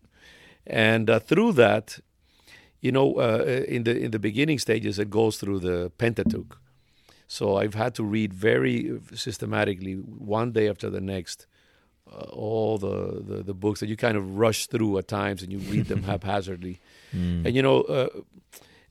[0.66, 1.86] And uh, through that,
[2.86, 6.52] you know, uh, in the in the beginning stages, it goes through the Pentateuch.
[7.38, 8.76] So I've had to read very
[9.14, 9.94] systematically,
[10.38, 11.46] one day after the next,
[12.11, 15.52] uh, all the, the the books that you kind of rush through at times, and
[15.52, 16.80] you read them haphazardly.
[17.14, 17.46] Mm.
[17.46, 18.08] And you know, uh,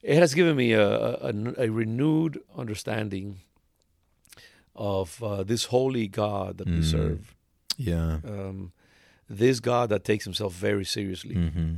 [0.02, 0.88] it has given me a,
[1.30, 3.40] a, a renewed understanding
[4.76, 6.92] of uh, this holy God that we Mm.
[6.92, 7.36] serve.
[7.78, 8.20] yeah.
[8.24, 8.72] Um,
[9.30, 11.36] this God that takes himself very seriously.
[11.36, 11.74] Mm-hmm.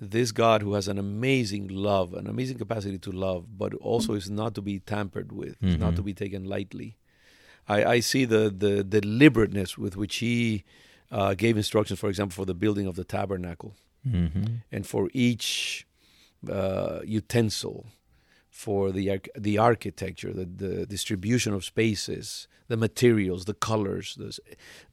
[0.00, 4.30] This God who has an amazing love, an amazing capacity to love, but also is
[4.30, 6.96] not to be tampered with, is not to be taken lightly.
[7.68, 10.64] I, I see the, the deliberateness with which he
[11.10, 13.72] uh, gave instructions, for example, for the building of the tabernacle
[14.08, 14.44] Mm-hmm.
[14.72, 15.84] and for each
[16.50, 17.86] uh, utensil,
[18.48, 24.38] for the the architecture, the, the distribution of spaces, the materials, the colors, the,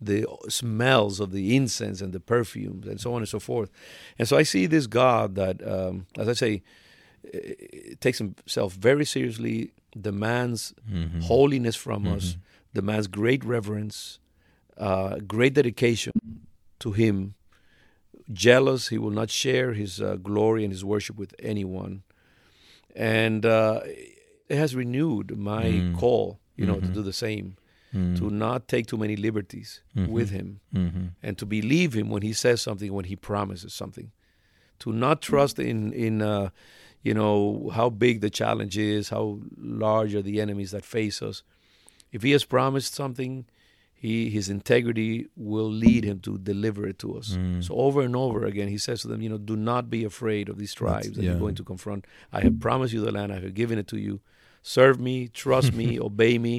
[0.02, 3.70] the smells of the incense and the perfumes, and so on and so forth.
[4.20, 6.64] And so I see this God that, um, as I say,
[7.34, 7.54] eh,
[8.00, 11.22] takes himself very seriously, demands Mm-hmm.
[11.22, 12.38] holiness from us, Mhm.
[12.76, 14.20] Demands great reverence,
[14.78, 16.12] uh, great dedication
[16.80, 17.34] to Him.
[18.32, 22.04] Jealous, He will not share His uh, glory and His worship with anyone.
[22.96, 23.82] And uh,
[24.50, 25.94] it has renewed my Mm.
[26.00, 26.94] call, you know, to Mhm.
[26.94, 27.48] do the same,
[27.94, 28.16] Mm-hmm.
[28.20, 30.08] to not take too many liberties Mhm.
[30.10, 31.06] with Him, Mm-hmm.
[31.24, 34.12] and to believe Him when He says something, when He promises something.
[34.80, 36.50] To not trust in in uh,
[37.02, 41.44] you know how big the challenge is, how large are the enemies that face us.
[42.16, 43.34] If He has promised something,
[43.94, 47.28] He His integrity will lead Him to deliver it to us.
[47.36, 47.64] Mm.
[47.68, 50.46] So over and over again, He says to them, you know, do not be afraid
[50.50, 51.32] of these tribes that yeah.
[51.32, 52.02] you're going to confront.
[52.38, 53.30] I have promised you the land.
[53.34, 54.16] I have given it to you.
[54.62, 56.56] Serve me, trust me, obey me,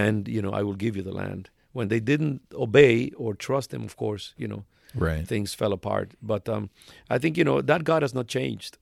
[0.00, 1.42] and you know I will give you the land.
[1.72, 4.62] When they didn't obey or trust Him, of course, you know
[4.94, 5.26] Right.
[5.34, 6.08] things fell apart.
[6.32, 6.70] But um,
[7.14, 8.78] I think you know that God has not changed.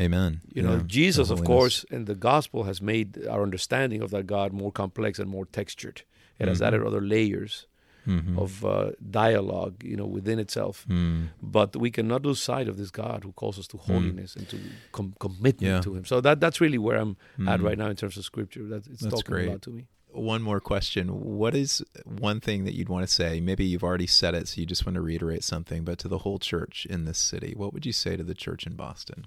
[0.00, 0.40] Amen.
[0.52, 0.82] You know, Yeah.
[0.86, 5.18] Jesus, of course, and the gospel has made our understanding of that God more complex
[5.18, 6.02] and more textured.
[6.38, 6.66] It has Mhm.
[6.66, 7.66] added other layers
[8.06, 8.36] Mhm.
[8.38, 10.84] of uh, dialogue, you know, within itself.
[10.88, 11.28] Mm.
[11.40, 14.58] But we cannot lose sight of this God who calls us to holiness and to
[14.92, 15.80] com- commitment Yeah.
[15.80, 16.04] to Him.
[16.04, 17.16] So that that's really where I'm
[17.48, 17.64] at Mm.
[17.64, 18.64] right now in terms of Scripture.
[18.66, 19.48] That it's That's talking great.
[19.48, 19.86] a lot to me.
[20.10, 21.08] One more question.
[21.08, 23.40] What is one thing that you'd want to say?
[23.40, 26.18] Maybe you've already said it, so you just want to reiterate something, but to the
[26.18, 29.26] whole church in this city, what would you say to the church in Boston?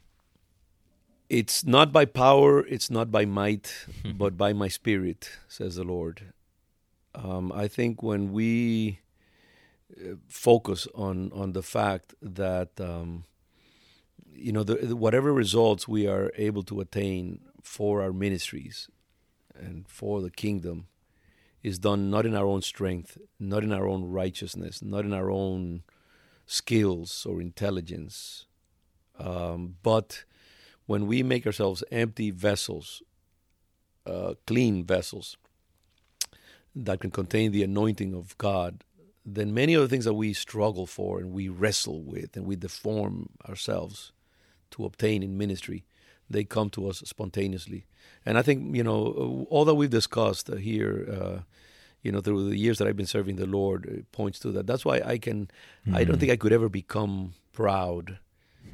[1.29, 3.73] It's not by power, it's not by might,
[4.15, 6.33] but by my spirit, says the Lord.
[7.15, 8.99] Um, I think when we
[9.97, 13.25] uh, focus on on the fact that um,
[14.33, 18.89] you know the, the- whatever results we are able to attain for our ministries
[19.55, 20.87] and for the kingdom
[21.63, 25.31] is done not in our own strength, not in our own righteousness, not in our
[25.31, 25.83] own
[26.45, 28.45] skills or intelligence,
[29.19, 30.23] um, but
[30.87, 33.03] when we make ourselves empty vessels,
[34.05, 35.37] uh, clean vessels
[36.75, 38.83] that can contain the anointing of God,
[39.25, 42.55] then many of the things that we struggle for and we wrestle with and we
[42.55, 44.13] deform ourselves
[44.71, 45.85] to obtain in ministry,
[46.29, 47.85] they come to us spontaneously.
[48.25, 51.39] And I think, you know, all that we've discussed here, uh,
[52.01, 54.67] you know, through the years that I've been serving the Lord, uh, points to that.
[54.67, 55.49] That's why I can,
[55.93, 58.19] I don't think I could ever become proud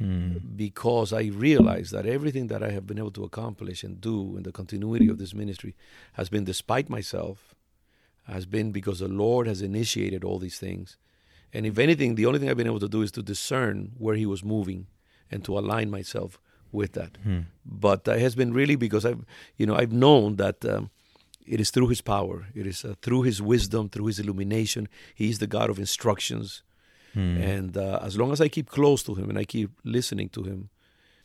[0.02, 0.56] Mm.
[0.56, 4.44] because I realize that everything that I have been able to accomplish and do in
[4.44, 5.76] the continuity of this ministry
[6.14, 7.56] has been despite myself,
[8.28, 10.98] has been because the Lord has initiated all these things.
[11.54, 14.16] And if anything, the only thing I've been able to do is to discern where
[14.16, 14.88] he was moving
[15.30, 16.39] and to align myself
[16.72, 17.18] with that.
[17.24, 17.41] Hmm.
[17.66, 19.24] But it has been really because I've,
[19.58, 20.89] you know, I've known that um,
[21.46, 24.89] it is through His power, it is uh, through His wisdom, through His illumination.
[25.14, 26.64] He is the God of instructions,
[27.14, 27.38] Hmm.
[27.38, 30.43] and uh, as long as I keep close to Him and I keep listening to
[30.43, 30.70] Him,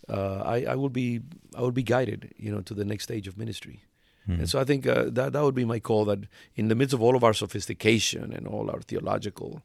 [0.09, 1.21] uh, I, I will be,
[1.57, 3.85] I will be guided, you know, to the next stage of ministry.
[4.27, 4.41] Hmm.
[4.41, 6.05] And so I think uh, that that would be my call.
[6.05, 6.21] That
[6.57, 9.63] in the midst of all of our sophistication and all our theological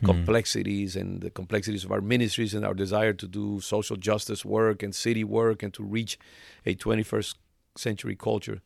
[0.00, 0.06] Hmm.
[0.06, 4.82] complexities and the complexities of our ministries and our desire to do social justice work
[4.82, 6.18] and city work and to reach
[6.64, 7.34] a 21st
[7.76, 8.60] century culture,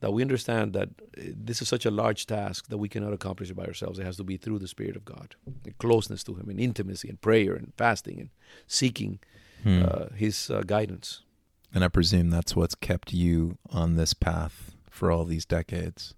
[0.00, 3.50] that we understand that uh, this is such a large task that we cannot accomplish
[3.50, 3.98] it by ourselves.
[3.98, 5.34] It has to be through the Spirit of God,
[5.64, 8.30] and closeness to Him, and intimacy, and prayer, and fasting, and
[8.66, 9.18] seeking
[9.64, 9.82] Hmm.
[9.82, 11.22] uh, His uh, guidance.
[11.74, 16.14] and I presume that's what's kept you on this path for all these decades.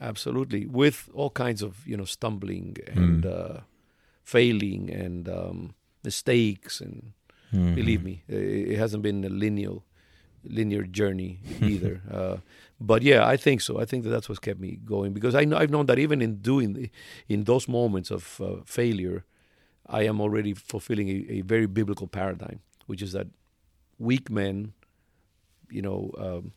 [0.00, 3.30] Absolutely, with all kinds of you know stumbling and Mm.
[3.56, 3.60] uh,
[4.24, 5.74] failing and um,
[6.04, 7.12] mistakes, and
[7.52, 7.74] Mhm.
[7.74, 9.78] believe me, it, it hasn't been a linear,
[10.44, 12.00] linear journey either.
[12.10, 12.36] uh,
[12.80, 13.78] but yeah, I think so.
[13.78, 16.22] I think that that's what's kept me going because I know I've known that even
[16.22, 16.90] in doing the,
[17.28, 19.24] in those moments of uh, failure,
[19.86, 23.26] I am already fulfilling a, a very biblical paradigm, which is that
[23.98, 24.72] weak men,
[25.70, 26.52] you know, um,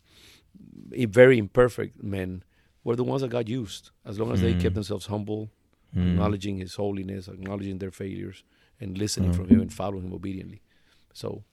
[1.11, 2.43] very imperfect men,
[2.83, 4.59] were the ones that God used as long as they Mm.
[4.59, 5.49] kept themselves humble,
[5.95, 6.11] Mm.
[6.11, 8.43] acknowledging His holiness, acknowledging their failures,
[8.79, 9.35] and listening Mm.
[9.35, 10.61] from Him and following Him obediently.
[11.13, 11.43] So,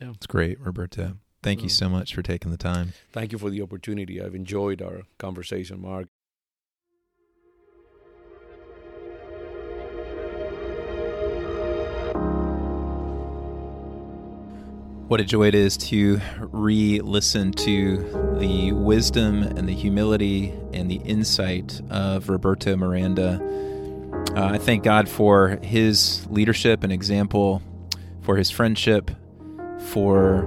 [0.00, 1.18] yeah, It's great, Roberto.
[1.42, 1.72] Thank you Mm.
[1.72, 2.92] so much for taking the time.
[3.12, 4.20] thank you for the opportunity.
[4.20, 6.08] I've enjoyed our conversation, Mark.
[15.08, 20.90] What a joy it is to re listen to the wisdom and the humility and
[20.90, 23.40] the insight of Roberto Miranda.
[24.36, 27.62] Uh, I thank God for his leadership and example,
[28.20, 29.10] for his friendship,
[29.86, 30.42] for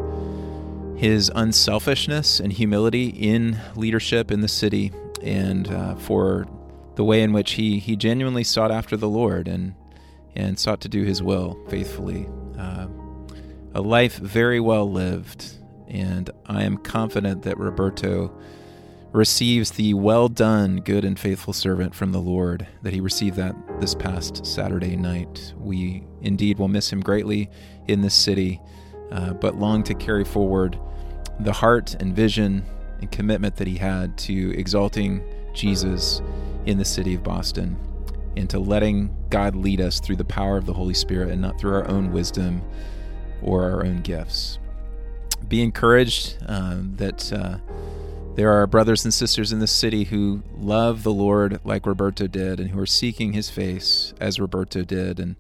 [1.01, 4.91] his unselfishness and humility in leadership in the city,
[5.23, 6.45] and uh, for
[6.93, 9.73] the way in which he, he genuinely sought after the Lord and,
[10.35, 12.29] and sought to do his will faithfully.
[12.55, 12.85] Uh,
[13.73, 18.31] a life very well lived, and I am confident that Roberto
[19.11, 23.55] receives the well done, good and faithful servant from the Lord, that he received that
[23.79, 25.55] this past Saturday night.
[25.57, 27.49] We indeed will miss him greatly
[27.87, 28.61] in this city,
[29.11, 30.79] uh, but long to carry forward
[31.43, 32.65] the heart and vision
[32.99, 35.23] and commitment that he had to exalting
[35.53, 36.21] Jesus
[36.65, 37.77] in the city of Boston
[38.37, 41.59] and to letting God lead us through the power of the Holy Spirit and not
[41.59, 42.61] through our own wisdom
[43.41, 44.59] or our own gifts.
[45.47, 47.57] Be encouraged uh, that uh,
[48.35, 52.59] there are brothers and sisters in this city who love the Lord like Roberto did
[52.59, 55.35] and who are seeking his face as Roberto did, and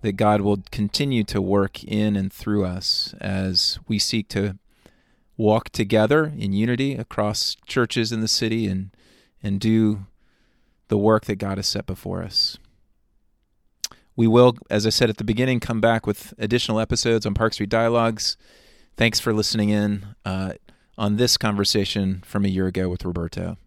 [0.00, 4.58] that God will continue to work in and through us as we seek to
[5.36, 8.90] walk together in unity across churches in the city and,
[9.42, 10.06] and do
[10.88, 12.58] the work that God has set before us.
[14.14, 17.52] We will, as I said at the beginning, come back with additional episodes on Park
[17.52, 18.36] Street Dialogues.
[18.96, 20.54] Thanks for listening in uh,
[20.96, 23.58] on this conversation from a year ago with Roberto.